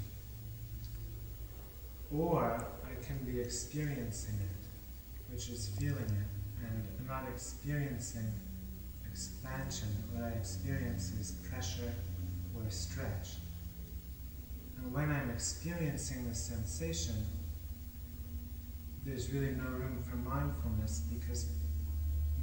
Or 2.14 2.64
I 2.84 3.04
can 3.04 3.18
be 3.24 3.40
experiencing 3.40 4.34
it, 4.40 5.32
which 5.32 5.48
is 5.50 5.70
feeling 5.78 5.96
it, 5.96 6.37
and 6.66 6.82
I'm 7.00 7.06
not 7.06 7.24
experiencing 7.32 8.32
expansion, 9.10 9.88
what 10.12 10.24
I 10.24 10.30
experience 10.30 11.12
is 11.20 11.32
pressure 11.48 11.92
or 12.56 12.62
stretch. 12.70 13.36
And 14.76 14.92
when 14.92 15.10
I'm 15.10 15.30
experiencing 15.30 16.28
the 16.28 16.34
sensation, 16.34 17.14
there's 19.04 19.30
really 19.32 19.50
no 19.50 19.64
room 19.70 20.02
for 20.08 20.16
mindfulness 20.16 21.02
because 21.12 21.46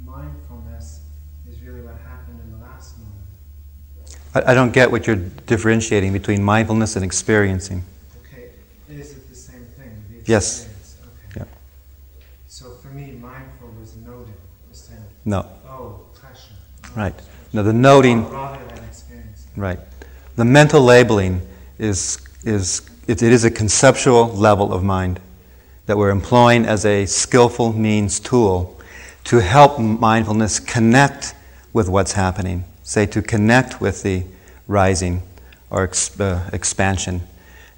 mindfulness 0.04 1.00
is 1.48 1.60
really 1.62 1.80
what 1.80 1.96
happened 2.04 2.40
in 2.42 2.50
the 2.50 2.58
last 2.64 2.98
moment. 2.98 3.14
I, 4.34 4.52
I 4.52 4.54
don't 4.54 4.72
get 4.72 4.90
what 4.90 5.06
you're 5.06 5.16
differentiating 5.16 6.12
between 6.12 6.42
mindfulness 6.42 6.96
and 6.96 7.04
experiencing. 7.04 7.84
Okay, 8.24 8.50
is 8.88 9.12
it 9.12 9.28
the 9.28 9.34
same 9.34 9.64
thing? 9.76 10.04
The 10.10 10.30
Yes. 10.32 10.66
experience? 10.66 10.96
Okay. 11.02 11.40
Yeah. 11.40 11.56
So 12.48 12.70
for 12.82 12.88
me, 12.88 13.12
mindful 13.12 13.68
was 13.78 13.96
noting, 13.96 14.34
was 14.68 14.78
saying, 14.78 15.02
No. 15.26 15.44
oh, 15.68 16.00
pressure. 16.14 16.40
Right. 16.94 17.12
stretch. 17.20 17.52
No, 17.52 17.64
the 17.64 17.72
noting, 17.72 18.30
Rather 18.30 18.64
than 18.68 18.84
experiencing. 18.84 19.50
right. 19.56 19.80
The 20.36 20.44
mental 20.44 20.80
labeling 20.80 21.42
is, 21.78 22.18
is 22.44 22.88
it, 23.08 23.22
it 23.22 23.32
is 23.32 23.44
a 23.44 23.50
conceptual 23.50 24.28
level 24.28 24.72
of 24.72 24.84
mind 24.84 25.18
that 25.86 25.96
we're 25.96 26.10
employing 26.10 26.64
as 26.64 26.86
a 26.86 27.06
skillful 27.06 27.72
means 27.72 28.20
tool 28.20 28.80
to 29.24 29.40
help 29.40 29.80
mindfulness 29.80 30.60
connect 30.60 31.34
with 31.72 31.88
what's 31.88 32.12
happening. 32.12 32.64
Say, 32.84 33.04
to 33.06 33.20
connect 33.20 33.80
with 33.80 34.04
the 34.04 34.22
rising 34.68 35.22
or 35.70 35.82
ex, 35.82 36.18
uh, 36.20 36.48
expansion. 36.52 37.22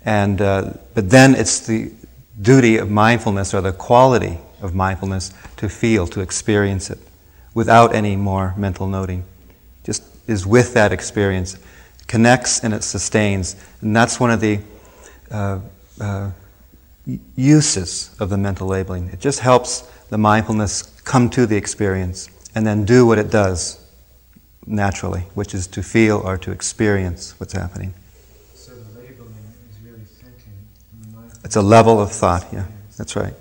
And, 0.05 0.43
uh, 0.43 0.75
but 0.95 1.09
then 1.09 1.35
it's 1.35 1.67
the 1.67 1.93
duty 2.41 2.77
of 2.77 2.91
mindfulness 2.91 3.55
or 3.55 3.63
the 3.63 3.73
quality 3.73 4.37
of 4.61 4.75
mindfulness 4.75 5.33
to 5.57 5.71
feel, 5.71 6.07
to 6.09 6.21
experience 6.21 6.91
it 6.91 6.99
without 7.59 7.93
any 7.93 8.15
more 8.15 8.55
mental 8.57 8.87
noting. 8.87 9.25
Just 9.83 10.05
is 10.29 10.47
with 10.47 10.75
that 10.75 10.93
experience, 10.93 11.59
connects 12.07 12.63
and 12.63 12.73
it 12.73 12.85
sustains. 12.85 13.57
And 13.81 13.97
that's 13.97 14.21
one 14.21 14.31
of 14.31 14.41
the 14.41 14.61
uh, 15.29 15.59
uh, 16.01 16.31
uses 17.35 18.15
of 18.21 18.31
the 18.31 18.39
mental 18.39 18.69
labeling. 18.69 19.09
It 19.09 19.19
just 19.19 19.41
helps 19.41 19.81
the 20.09 20.17
mindfulness 20.17 20.83
come 21.03 21.29
to 21.31 21.47
the 21.47 21.57
experience 21.57 22.31
and 22.55 22.65
then 22.65 22.85
do 22.85 23.05
what 23.05 23.19
it 23.19 23.29
does 23.29 23.85
naturally, 24.65 25.23
which 25.35 25.53
is 25.53 25.67
to 25.67 25.83
feel 25.83 26.19
or 26.19 26.39
to 26.39 26.53
experience 26.53 27.35
what's 27.41 27.55
happening. 27.55 27.93
So 28.55 28.71
the 28.71 29.01
labeling 29.01 29.35
is 29.69 29.81
really 29.85 30.05
thinking. 30.05 30.53
and 30.93 31.03
the 31.03 31.17
mindfulness 31.17 31.45
It's 31.45 31.57
a 31.57 31.63
level 31.63 32.01
of 32.01 32.13
thought, 32.13 32.47
yeah, 32.53 32.67
that's 32.97 33.17
right. 33.17 33.35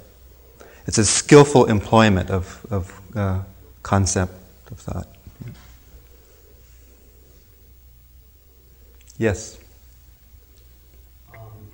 It's 0.87 0.97
a 0.97 1.05
skillful 1.05 1.65
employment 1.65 2.31
of, 2.31 2.65
of 2.71 2.99
uh, 3.15 3.41
concept 3.87 4.33
of 4.69 4.77
thought. 4.79 5.07
Yes. 9.17 9.59
Um, 11.33 11.71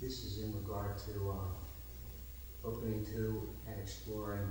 this 0.00 0.22
is 0.24 0.44
in 0.44 0.54
regard 0.54 0.96
to, 0.98 1.30
uh, 1.30 2.68
opening 2.68 3.04
to 3.06 3.48
and 3.66 3.80
exploring 3.80 4.48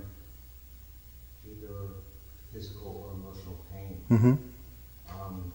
either 1.50 1.74
physical 2.52 3.08
or 3.08 3.14
emotional 3.14 3.64
pain. 3.72 4.04
Mm-hmm. 4.10 4.34
Um, 5.18 5.52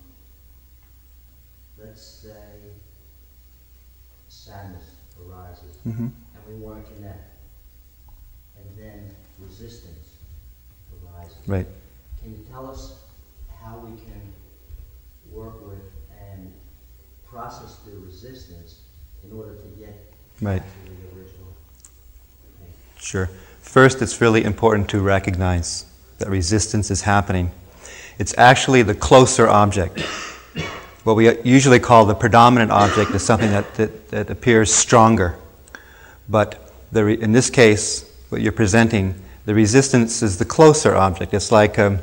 let's 1.78 2.01
say 2.01 2.72
sadness 4.28 4.95
arises 5.24 5.78
Mm-hmm. 5.88 6.07
and 6.07 6.41
we 6.49 6.55
want 6.55 6.84
to 6.84 6.91
connect. 6.93 7.30
And 8.57 8.66
then 8.78 9.12
resistance 9.39 10.18
arises. 11.05 11.38
Right. 11.52 11.68
Can 12.24 12.32
you 12.32 12.45
tell 12.49 12.72
us 12.72 12.95
how 13.62 13.80
we 13.80 13.89
can 13.97 14.22
work 15.34 15.68
with 15.68 15.82
and 16.18 16.54
process 17.30 17.80
the 17.86 17.99
resistance 17.99 18.80
in 19.26 19.38
order 19.38 19.56
to 19.56 19.68
get 19.78 20.14
Right. 20.41 20.62
to 20.62 20.89
the 20.89 21.20
original 21.20 21.54
thing? 22.58 22.72
Sure. 23.02 23.30
First, 23.62 24.02
it's 24.02 24.22
really 24.22 24.45
important 24.45 24.88
to 24.91 25.02
recognize 25.02 25.84
that 26.20 26.30
resistance 26.30 26.89
is 26.89 27.02
happening. 27.02 27.52
It's 28.18 28.34
actually 28.38 28.84
the 28.84 28.95
closer 28.95 29.49
object. 29.49 29.99
What 31.04 31.18
we 31.18 31.38
usually 31.41 31.80
call 31.80 32.06
the 32.06 32.16
predominant 32.16 32.72
object 32.72 33.12
is 33.12 33.24
something 33.24 33.52
that, 33.52 33.74
that, 33.76 34.08
that 34.12 34.30
appears 34.30 34.74
stronger. 34.74 35.36
But 36.30 36.72
the 36.93 37.04
re- 37.04 37.22
in 37.22 37.34
this 37.34 37.49
case, 37.49 38.10
what 38.30 38.39
you're 38.39 38.54
presenting, 38.54 39.16
the 39.46 39.56
resistance 39.56 40.22
is 40.22 40.38
the 40.38 40.46
closer 40.46 40.96
object. 40.96 41.34
It's 41.34 41.52
like, 41.52 41.80
um, 41.80 42.00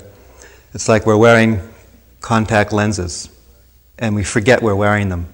it's 0.74 0.88
like 0.88 1.06
we're 1.06 1.16
wearing 1.16 1.60
contact 2.20 2.72
lenses 2.72 3.30
and 3.98 4.14
we 4.14 4.24
forget 4.24 4.62
we're 4.62 4.74
wearing 4.74 5.08
them. 5.08 5.26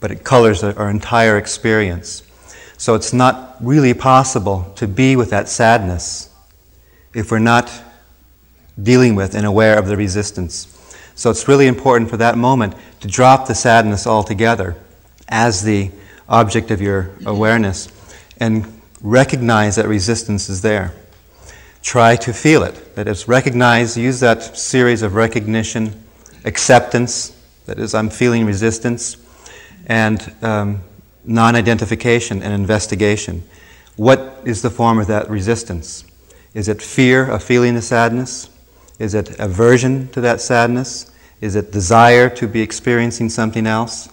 But 0.00 0.10
it 0.10 0.24
colors 0.24 0.62
our 0.62 0.76
our 0.78 0.90
entire 0.90 1.36
experience. 1.36 2.22
So 2.78 2.94
it's 2.94 3.12
not 3.12 3.56
really 3.60 3.92
possible 3.92 4.72
to 4.76 4.88
be 4.88 5.14
with 5.14 5.30
that 5.30 5.48
sadness 5.48 6.30
if 7.12 7.30
we're 7.30 7.38
not 7.38 7.70
dealing 8.82 9.14
with 9.14 9.34
and 9.34 9.44
aware 9.44 9.78
of 9.78 9.86
the 9.86 9.96
resistance. 9.96 10.66
So 11.14 11.28
it's 11.30 11.46
really 11.46 11.66
important 11.66 12.08
for 12.08 12.16
that 12.16 12.38
moment 12.38 12.74
to 13.00 13.08
drop 13.08 13.46
the 13.46 13.54
sadness 13.54 14.06
altogether 14.06 14.76
as 15.28 15.62
the 15.62 15.90
object 16.28 16.70
of 16.70 16.80
your 16.80 17.10
awareness 17.26 17.88
and 18.38 18.64
recognize 19.02 19.76
that 19.76 19.86
resistance 19.86 20.48
is 20.48 20.62
there. 20.62 20.94
Try 21.82 22.16
to 22.16 22.32
feel 22.32 22.62
it. 22.62 22.94
That 22.94 23.08
is, 23.08 23.26
recognize, 23.26 23.96
use 23.96 24.20
that 24.20 24.56
series 24.56 25.02
of 25.02 25.14
recognition, 25.14 26.04
acceptance, 26.44 27.36
that 27.66 27.78
is, 27.78 27.94
I'm 27.94 28.10
feeling 28.10 28.44
resistance, 28.44 29.16
and 29.86 30.34
um, 30.42 30.82
non 31.24 31.56
identification 31.56 32.42
and 32.42 32.52
investigation. 32.52 33.42
What 33.96 34.40
is 34.44 34.62
the 34.62 34.70
form 34.70 34.98
of 34.98 35.06
that 35.06 35.30
resistance? 35.30 36.04
Is 36.52 36.68
it 36.68 36.82
fear 36.82 37.30
of 37.30 37.42
feeling 37.42 37.74
the 37.74 37.82
sadness? 37.82 38.48
Is 38.98 39.14
it 39.14 39.38
aversion 39.38 40.08
to 40.08 40.20
that 40.20 40.40
sadness? 40.40 41.10
Is 41.40 41.56
it 41.56 41.72
desire 41.72 42.28
to 42.30 42.46
be 42.46 42.60
experiencing 42.60 43.30
something 43.30 43.66
else? 43.66 44.08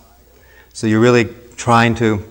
So 0.72 0.88
you're 0.88 1.02
really 1.02 1.30
trying 1.58 1.96
to 1.96 2.24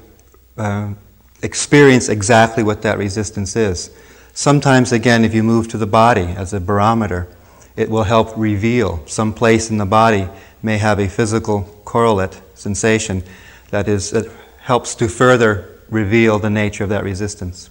uh, 0.57 0.95
experience 1.43 2.09
exactly 2.09 2.63
what 2.63 2.83
that 2.83 2.97
resistance 2.97 3.57
is. 3.57 3.91
Sometimes, 4.37 4.93
again, 4.93 5.25
if 5.25 5.33
you 5.33 5.43
move 5.43 5.67
to 5.69 5.79
the 5.79 5.87
body 5.87 6.27
as 6.27 6.53
a 6.53 6.61
barometer, 6.61 7.27
it 7.75 7.89
will 7.89 8.03
help 8.03 8.37
reveal 8.37 9.03
some 9.07 9.33
place 9.33 9.71
in 9.71 9.79
the 9.79 9.87
body 9.87 10.29
may 10.63 10.77
have 10.77 11.01
a 11.01 11.09
physical 11.09 11.63
correlate 11.87 12.39
sensation 12.53 13.23
that 13.71 13.89
is 13.89 14.11
that 14.11 14.31
helps 14.59 14.95
to 14.97 15.09
further 15.09 15.81
reveal 15.89 16.39
the 16.39 16.51
nature 16.51 16.85
of 16.85 16.91
that 16.91 17.03
resistance. 17.03 17.71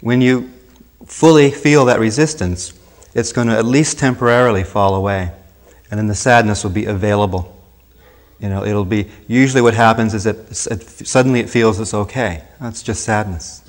When 0.00 0.20
you 0.20 0.50
fully 1.06 1.52
feel 1.52 1.84
that 1.84 2.00
resistance, 2.00 2.72
it's 3.14 3.30
going 3.30 3.46
to 3.46 3.56
at 3.56 3.64
least 3.64 3.96
temporarily 3.96 4.64
fall 4.64 4.96
away, 4.96 5.30
and 5.92 5.98
then 5.98 6.08
the 6.08 6.16
sadness 6.16 6.64
will 6.64 6.72
be 6.72 6.86
available. 6.86 7.56
You 8.40 8.48
know, 8.48 8.64
it'll 8.64 8.84
be 8.84 9.12
usually 9.28 9.62
what 9.62 9.74
happens 9.74 10.12
is 10.12 10.24
that 10.24 10.56
suddenly 10.56 11.38
it 11.38 11.48
feels 11.48 11.78
it's 11.78 11.94
okay. 11.94 12.42
That's 12.60 12.82
just 12.82 13.04
sadness. 13.04 13.62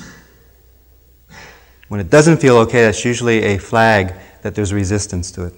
When 1.88 2.00
it 2.00 2.10
doesn't 2.10 2.38
feel 2.38 2.58
okay, 2.58 2.82
that's 2.82 3.06
usually 3.06 3.44
a 3.44 3.58
flag 3.58 4.14
that 4.42 4.56
there's 4.56 4.74
resistance 4.74 5.32
to 5.32 5.46
it. 5.46 5.54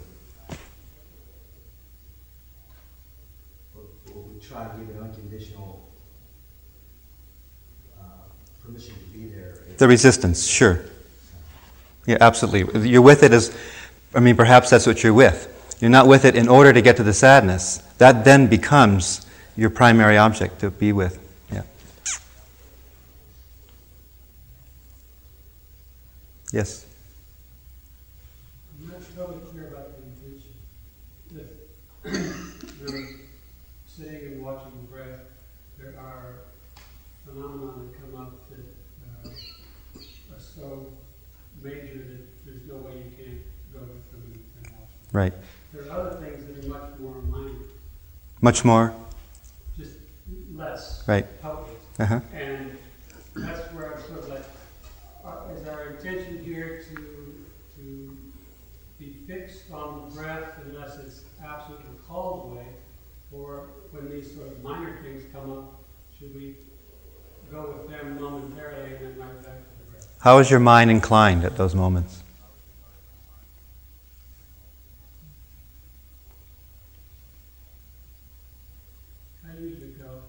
the 9.78 9.88
resistance, 9.88 10.48
sure. 10.48 10.80
Yeah, 12.06 12.18
absolutely. 12.22 12.90
You're 12.90 13.02
with 13.02 13.24
it 13.24 13.32
as, 13.32 13.56
I 14.14 14.20
mean, 14.20 14.36
perhaps 14.36 14.70
that's 14.70 14.88
what 14.88 15.04
you're 15.04 15.14
with. 15.14 15.54
You're 15.80 15.92
not 15.92 16.08
with 16.08 16.26
it 16.26 16.36
in 16.36 16.48
order 16.48 16.74
to 16.74 16.82
get 16.82 16.98
to 16.98 17.04
the 17.04 17.14
sadness. 17.14 17.78
That 17.98 18.26
then 18.26 18.48
becomes 18.48 19.26
your 19.56 19.70
primary 19.70 20.18
object 20.18 20.60
to 20.60 20.72
be 20.72 20.94
with. 20.94 21.27
Yes. 26.52 26.86
I'm 28.82 28.88
not 28.90 29.02
totally 29.16 29.40
clear 29.52 29.68
about 29.68 29.90
the 29.98 30.04
intention. 30.04 30.54
If 32.06 32.82
you're 32.82 33.10
sitting 33.86 34.34
and 34.34 34.44
watching 34.46 34.72
the 34.82 34.96
breath, 34.96 35.20
there 35.78 35.94
are 36.00 36.36
phenomena 37.26 37.74
that 37.84 38.02
come 38.02 38.22
up 38.22 38.50
that 38.50 39.26
uh, 39.26 39.30
are 40.36 40.40
so 40.40 40.88
major 41.62 41.98
that 41.98 42.46
there's 42.46 42.66
no 42.68 42.76
way 42.76 42.94
you 42.98 43.12
can't 43.26 43.42
go 43.74 43.80
with 43.80 44.12
them 44.12 44.22
and 44.26 44.36
and 44.64 44.74
watch 44.80 44.90
them. 44.90 45.12
Right. 45.12 45.34
There 45.74 45.84
are 45.92 46.00
other 46.00 46.22
things 46.22 46.46
that 46.48 46.66
are 46.66 46.70
much 46.70 47.00
more 47.00 47.16
minor, 47.24 47.60
Much 48.42 48.64
more? 48.64 48.94
just 49.78 49.98
less 50.54 51.04
Right. 51.08 51.26
potent. 51.42 51.78
Uh-huh. 52.00 52.20
And 52.34 52.78
that's 53.36 53.74
where 53.74 53.96
I'm 53.96 54.02
sort 54.08 54.20
of 54.20 54.30
like, 54.30 54.44
uh, 55.26 55.54
is 55.60 55.68
our 55.68 55.88
intention 55.88 56.44
here 56.44 56.84
to, 56.90 56.96
to 57.78 58.18
be 59.00 59.18
fixed 59.28 59.70
on 59.72 60.10
the 60.10 60.16
breath 60.16 60.54
unless 60.66 60.98
it's 61.00 61.22
absolutely 61.44 61.86
called 62.08 62.52
away? 62.54 62.66
Or 63.32 63.68
when 63.92 64.10
these 64.10 64.34
sort 64.34 64.48
of 64.48 64.64
minor 64.64 64.98
things 65.04 65.24
come 65.34 65.52
up, 65.52 65.84
should 66.18 66.34
we 66.36 66.56
go 67.52 67.76
with 67.78 67.90
them 67.92 68.20
momentarily 68.20 68.96
and 68.96 69.06
then 69.06 69.18
right 69.20 69.44
back 69.44 69.58
to 69.60 69.86
the 69.86 69.92
breath? 69.92 70.08
How 70.28 70.40
is 70.40 70.52
your 70.52 70.60
mind 70.60 70.92
inclined 70.92 71.46
at 71.46 71.56
those 71.56 71.74
moments? 71.74 72.22
I 79.46 79.58
usually 79.58 79.88
go, 79.92 80.24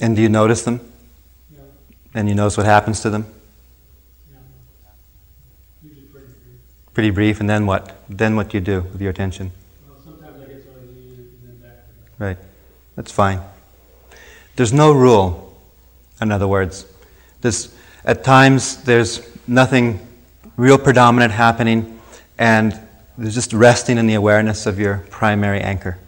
And 0.00 0.16
do 0.16 0.22
you 0.22 0.28
notice 0.28 0.62
them? 0.62 0.80
know, 1.52 1.62
And 2.14 2.28
you 2.28 2.34
notice 2.34 2.56
what 2.56 2.66
happens 2.66 2.98
to 3.02 3.10
them? 3.10 3.26
usually 5.84 6.08
pretty 6.94 7.10
brief, 7.10 7.38
and 7.38 7.48
then 7.48 7.64
what? 7.64 7.96
Then 8.08 8.34
what 8.34 8.48
do 8.48 8.56
you 8.56 8.60
do 8.60 8.80
with 8.80 9.00
your 9.00 9.10
attention? 9.10 9.52
Well, 9.86 9.98
sometimes 10.04 10.42
I 10.42 10.52
get 10.52 10.64
sort 10.64 10.78
of 10.78 10.88
lean 10.88 11.30
and 11.44 11.60
then 11.62 11.70
back 11.70 11.86
to 11.86 11.94
the 11.94 12.16
breath. 12.16 12.38
Right. 12.38 12.38
That's 12.96 13.12
fine. 13.12 13.40
There's 14.56 14.72
no 14.72 14.90
rule, 14.90 15.56
in 16.20 16.32
other 16.32 16.48
words. 16.48 16.86
There's, 17.40 17.72
at 18.04 18.24
times, 18.24 18.82
there's 18.82 19.28
nothing 19.46 20.04
real 20.56 20.78
predominant 20.78 21.32
happening, 21.32 22.00
and 22.38 22.78
there's 23.16 23.34
just 23.34 23.52
resting 23.52 23.98
in 23.98 24.06
the 24.06 24.14
awareness 24.14 24.66
of 24.66 24.78
your 24.78 25.04
primary 25.10 25.60
anchor. 25.60 25.98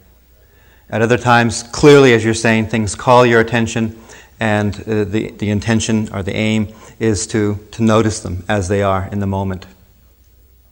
At 0.89 1.01
other 1.01 1.17
times, 1.17 1.63
clearly, 1.63 2.13
as 2.13 2.23
you're 2.23 2.33
saying, 2.33 2.67
things 2.67 2.95
call 2.95 3.25
your 3.25 3.39
attention, 3.39 3.99
and 4.39 4.75
uh, 4.81 5.05
the, 5.05 5.31
the 5.31 5.49
intention 5.49 6.09
or 6.13 6.21
the 6.21 6.35
aim 6.35 6.73
is 6.99 7.25
to, 7.27 7.59
to 7.71 7.83
notice 7.83 8.19
them 8.19 8.43
as 8.49 8.67
they 8.67 8.83
are 8.83 9.07
in 9.11 9.19
the 9.19 9.27
moment, 9.27 9.65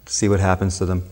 see 0.05 0.27
what 0.27 0.39
happens 0.39 0.77
to 0.79 0.85
them. 0.85 1.03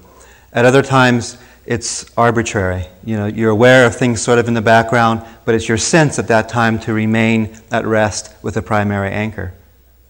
At 0.52 0.66
other 0.66 0.82
times, 0.82 1.38
it's 1.66 2.12
arbitrary. 2.18 2.86
You 3.06 3.16
know, 3.16 3.26
you're 3.28 3.50
aware 3.50 3.86
of 3.86 3.96
things 3.96 4.22
sort 4.22 4.40
of 4.40 4.48
in 4.48 4.54
the 4.54 4.62
background, 4.62 5.24
but 5.46 5.56
it's 5.56 5.70
your 5.70 5.78
sense 5.78 6.20
at 6.20 6.28
that 6.28 6.50
time 6.50 6.80
to 6.80 6.94
remain 6.94 7.56
at 7.72 7.86
rest 7.86 8.34
with 8.42 8.58
a 8.58 8.62
primary 8.62 9.12
anchor. 9.12 9.54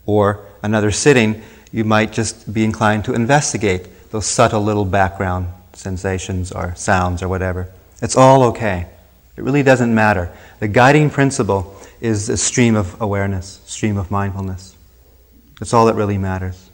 Or 0.06 0.45
another 0.64 0.91
sitting, 0.91 1.41
you 1.72 1.84
might 1.84 2.12
just 2.12 2.54
be 2.54 2.64
inclined 2.64 3.06
to 3.06 3.14
investigate 3.14 3.88
those 4.12 4.26
subtle 4.26 4.62
little 4.62 4.86
background 4.86 5.47
sensations 5.74 6.52
or 6.52 6.76
sounds 6.76 7.24
or 7.24 7.30
whatever. 7.30 7.70
It's 8.02 8.18
all 8.18 8.43
okay. 8.43 8.88
It 9.38 9.43
really 9.43 9.64
doesn't 9.64 9.93
matter. 9.93 10.32
The 10.60 10.68
guiding 10.68 11.10
principle 11.10 11.76
is 12.02 12.30
a 12.30 12.38
stream 12.38 12.76
of 12.76 12.99
awareness, 13.02 13.62
stream 13.66 13.97
of 13.97 14.12
mindfulness. 14.12 14.76
That's 15.60 15.74
all 15.74 15.86
that 15.86 15.95
really 15.95 16.18
matters. 16.18 16.70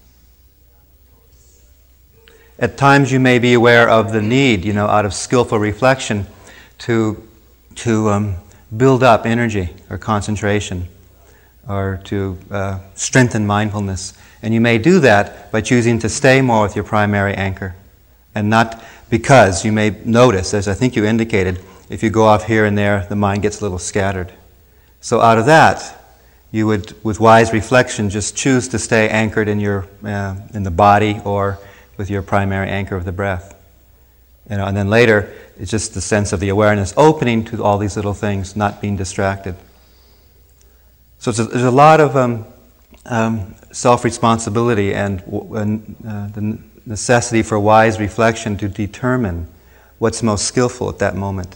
At 2.60 2.78
times 2.78 3.12
you 3.12 3.20
may 3.20 3.38
be 3.38 3.54
aware 3.54 3.88
of 3.88 4.12
the 4.12 4.22
need, 4.22 4.66
you 4.66 4.74
know, 4.74 4.88
out 4.88 5.06
of 5.06 5.14
skillful 5.14 5.60
reflection 5.60 6.26
to, 6.80 7.28
to 7.76 8.10
um, 8.10 8.36
build 8.76 9.04
up 9.04 9.26
energy 9.26 9.76
or 9.90 9.98
concentration 9.98 10.88
or 11.68 12.00
to 12.06 12.38
uh, 12.52 12.80
strengthen 12.96 13.46
mindfulness. 13.46 14.14
And 14.42 14.54
you 14.54 14.62
may 14.62 14.78
do 14.78 15.00
that 15.00 15.52
by 15.52 15.62
choosing 15.62 16.00
to 16.00 16.10
stay 16.10 16.42
more 16.42 16.64
with 16.64 16.76
your 16.76 16.86
primary 16.86 17.34
anchor 17.34 17.76
and 18.38 18.50
not 18.50 18.84
because 19.10 19.66
you 19.66 19.72
may 19.72 19.90
notice, 20.06 20.54
as 20.54 20.68
I 20.68 20.74
think 20.74 20.96
you 20.96 21.06
indicated, 21.06 21.60
if 21.90 22.04
you 22.04 22.10
go 22.10 22.26
off 22.26 22.46
here 22.46 22.66
and 22.66 22.78
there, 22.78 23.06
the 23.10 23.16
mind 23.16 23.42
gets 23.42 23.62
a 23.62 23.64
little 23.64 23.80
scattered. 23.80 24.32
So 25.02 25.22
out 25.22 25.38
of 25.40 25.48
that, 25.48 25.96
you 26.52 26.68
would, 26.68 26.94
with 27.04 27.20
wise 27.20 27.52
reflection, 27.52 28.10
just 28.10 28.36
choose 28.36 28.68
to 28.70 28.80
stay 28.80 29.10
anchored 29.10 29.48
in, 29.48 29.60
your, 29.60 29.88
uh, 30.04 30.36
in 30.54 30.64
the 30.64 30.72
body 30.72 31.20
or 31.26 31.60
with 31.98 32.10
your 32.10 32.22
primary 32.22 32.70
anchor 32.70 32.96
of 32.96 33.06
the 33.06 33.12
breath. 33.12 33.56
You 34.50 34.58
know, 34.58 34.66
and 34.66 34.78
then 34.78 34.90
later, 34.90 35.34
it's 35.58 35.72
just 35.72 35.94
the 35.94 36.02
sense 36.02 36.32
of 36.32 36.40
the 36.40 36.50
awareness 36.50 36.94
opening 36.96 37.44
to 37.46 37.64
all 37.64 37.78
these 37.78 37.96
little 37.96 38.14
things, 38.14 38.56
not 38.56 38.82
being 38.82 38.96
distracted. 38.96 39.56
So 41.20 41.32
a, 41.32 41.34
there's 41.34 41.64
a 41.64 41.72
lot 41.72 42.00
of 42.00 42.16
um, 42.16 42.46
um, 43.06 43.56
self 43.72 44.04
responsibility 44.04 44.94
and, 44.94 45.22
and 45.24 45.96
uh, 46.08 46.28
the 46.28 46.60
necessity 46.86 47.44
for 47.44 47.60
wise 47.60 48.00
reflection 48.00 48.58
to 48.58 48.68
determine 48.70 49.48
what's 50.00 50.22
most 50.24 50.46
skillful 50.46 50.90
at 50.90 51.00
that 51.00 51.16
moment. 51.16 51.56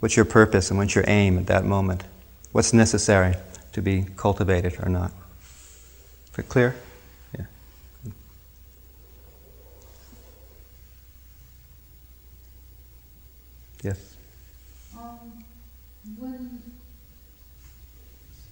What's 0.00 0.16
your 0.16 0.24
purpose 0.24 0.70
and 0.70 0.78
what's 0.78 0.94
your 0.94 1.04
aim 1.06 1.38
at 1.38 1.46
that 1.46 1.64
moment? 1.64 2.04
What's 2.52 2.72
necessary 2.72 3.34
to 3.72 3.82
be 3.82 4.06
cultivated 4.16 4.74
or 4.82 4.88
not? 4.88 5.12
Is 6.32 6.38
it 6.38 6.48
clear? 6.48 6.74
Yeah. 7.38 7.44
Yes. 13.82 14.16
Um, 14.96 15.44
when, 16.18 16.62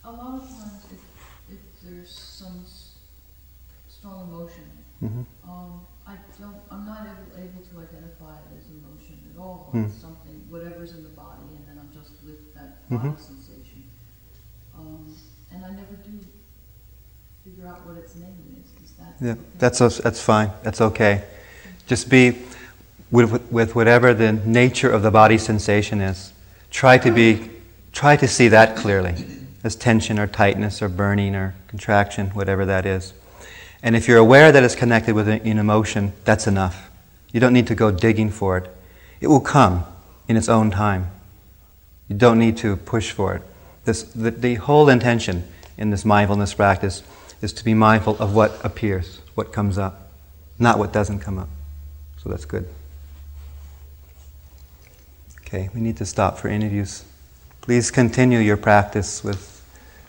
a 0.05 0.11
lot 0.11 0.35
of 0.43 0.49
times 0.49 0.85
if, 0.93 1.55
if 1.55 1.61
there's 1.83 2.11
some 2.11 2.63
s- 2.65 2.95
strong 3.89 4.29
emotion, 4.29 4.65
hmm 5.01 5.23
um, 5.49 5.87
I 6.07 6.17
don't, 6.39 6.57
I'm 6.71 6.85
not 6.87 7.07
able, 7.07 7.33
able 7.39 7.63
to 7.63 7.75
identify 7.81 8.35
it 8.39 8.59
as 8.59 8.67
emotion 8.71 9.19
all. 9.75 9.81
Hmm. 9.81 9.89
Something, 10.01 10.43
whatever's 10.49 10.93
in 10.93 11.03
the 11.03 11.11
body, 11.11 11.43
and 11.57 11.67
then 11.67 11.79
I'm 11.81 11.91
just 11.93 12.11
with 12.25 12.55
that 12.55 12.89
Mhm. 12.91 13.11
body 13.11 13.23
sensation. 13.23 13.85
Um, 14.77 15.15
and 15.53 15.65
I 15.65 15.71
never 15.71 15.97
do 16.05 16.19
figure 17.45 17.67
out 17.67 17.87
what 17.87 17.97
its 17.97 18.15
name 18.17 18.37
is, 18.59 18.85
is 18.85 18.97
that? 18.99 19.15
Yeah, 19.25 19.35
that's, 19.59 19.79
that's 19.99 20.21
fine. 20.21 20.51
That's 20.63 20.81
okay. 20.81 21.25
Just 21.87 22.09
be 22.09 22.39
with, 23.11 23.51
with 23.51 23.75
whatever 23.75 24.15
the 24.15 24.33
nature 24.33 24.91
of 24.91 25.03
the 25.03 25.11
body 25.11 25.39
sensation 25.39 26.01
is. 26.01 26.33
Try 26.71 26.99
to 26.99 27.11
be, 27.11 27.51
try 27.93 28.17
to 28.17 28.29
see 28.29 28.49
that 28.49 28.77
clearly 28.77 29.15
as 29.65 29.75
tension 29.75 30.19
or 30.19 30.27
tightness 30.27 30.81
or 30.81 30.89
burning 30.89 31.35
or 31.35 31.55
contraction, 31.69 32.29
whatever 32.29 32.65
that 32.65 32.87
is. 32.87 33.13
And 33.83 33.97
if 33.97 34.07
you're 34.07 34.19
aware 34.19 34.53
that 34.53 34.63
it's 34.63 34.75
connected 34.77 35.15
with 35.15 35.29
an 35.29 35.59
emotion, 35.59 36.13
that's 36.25 36.47
enough. 36.47 36.91
You 37.33 37.41
don't 37.41 37.53
need 37.53 37.67
to 37.69 37.75
go 37.75 37.91
digging 37.91 38.31
for 38.31 38.59
it. 38.59 38.77
It 39.21 39.27
will 39.29 39.41
come 39.41 39.85
in 40.29 40.37
its 40.37 40.49
own 40.49 40.71
time. 40.71 41.11
You 42.09 42.17
don't 42.17 42.39
need 42.39 42.57
to 42.59 42.77
push 42.77 43.11
for 43.11 43.35
it. 43.35 43.43
This, 43.85 44.03
the, 44.03 44.31
the 44.31 44.55
whole 44.57 44.89
intention 44.89 45.45
in 45.77 45.91
this 45.91 46.05
mindfulness 46.05 46.55
practice 46.55 47.03
is 47.41 47.53
to 47.55 47.65
be 47.65 47.75
mindful 47.75 48.17
of 48.19 48.35
what 48.35 48.63
appears, 48.65 49.21
what 49.35 49.53
comes 49.53 49.79
up, 49.79 50.11
not 50.59 50.79
what 50.79 50.93
doesn't 50.93 51.21
come 51.21 51.39
up. 51.39 51.49
So 52.23 52.29
that's 52.29 52.45
good. 52.45 52.69
Okay, 55.41 55.71
we 55.75 55.81
need 55.81 55.97
to 55.97 56.07
stop 56.07 56.39
for 56.39 56.49
interviews. 56.49 57.05
Please 57.61 57.91
continue 57.91 58.39
your 58.39 58.57
practice 58.57 59.25
with 59.25 59.65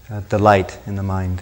uh, 0.09 0.19
delight 0.21 0.77
in 0.85 0.95
the 0.95 1.03
mind. 1.03 1.41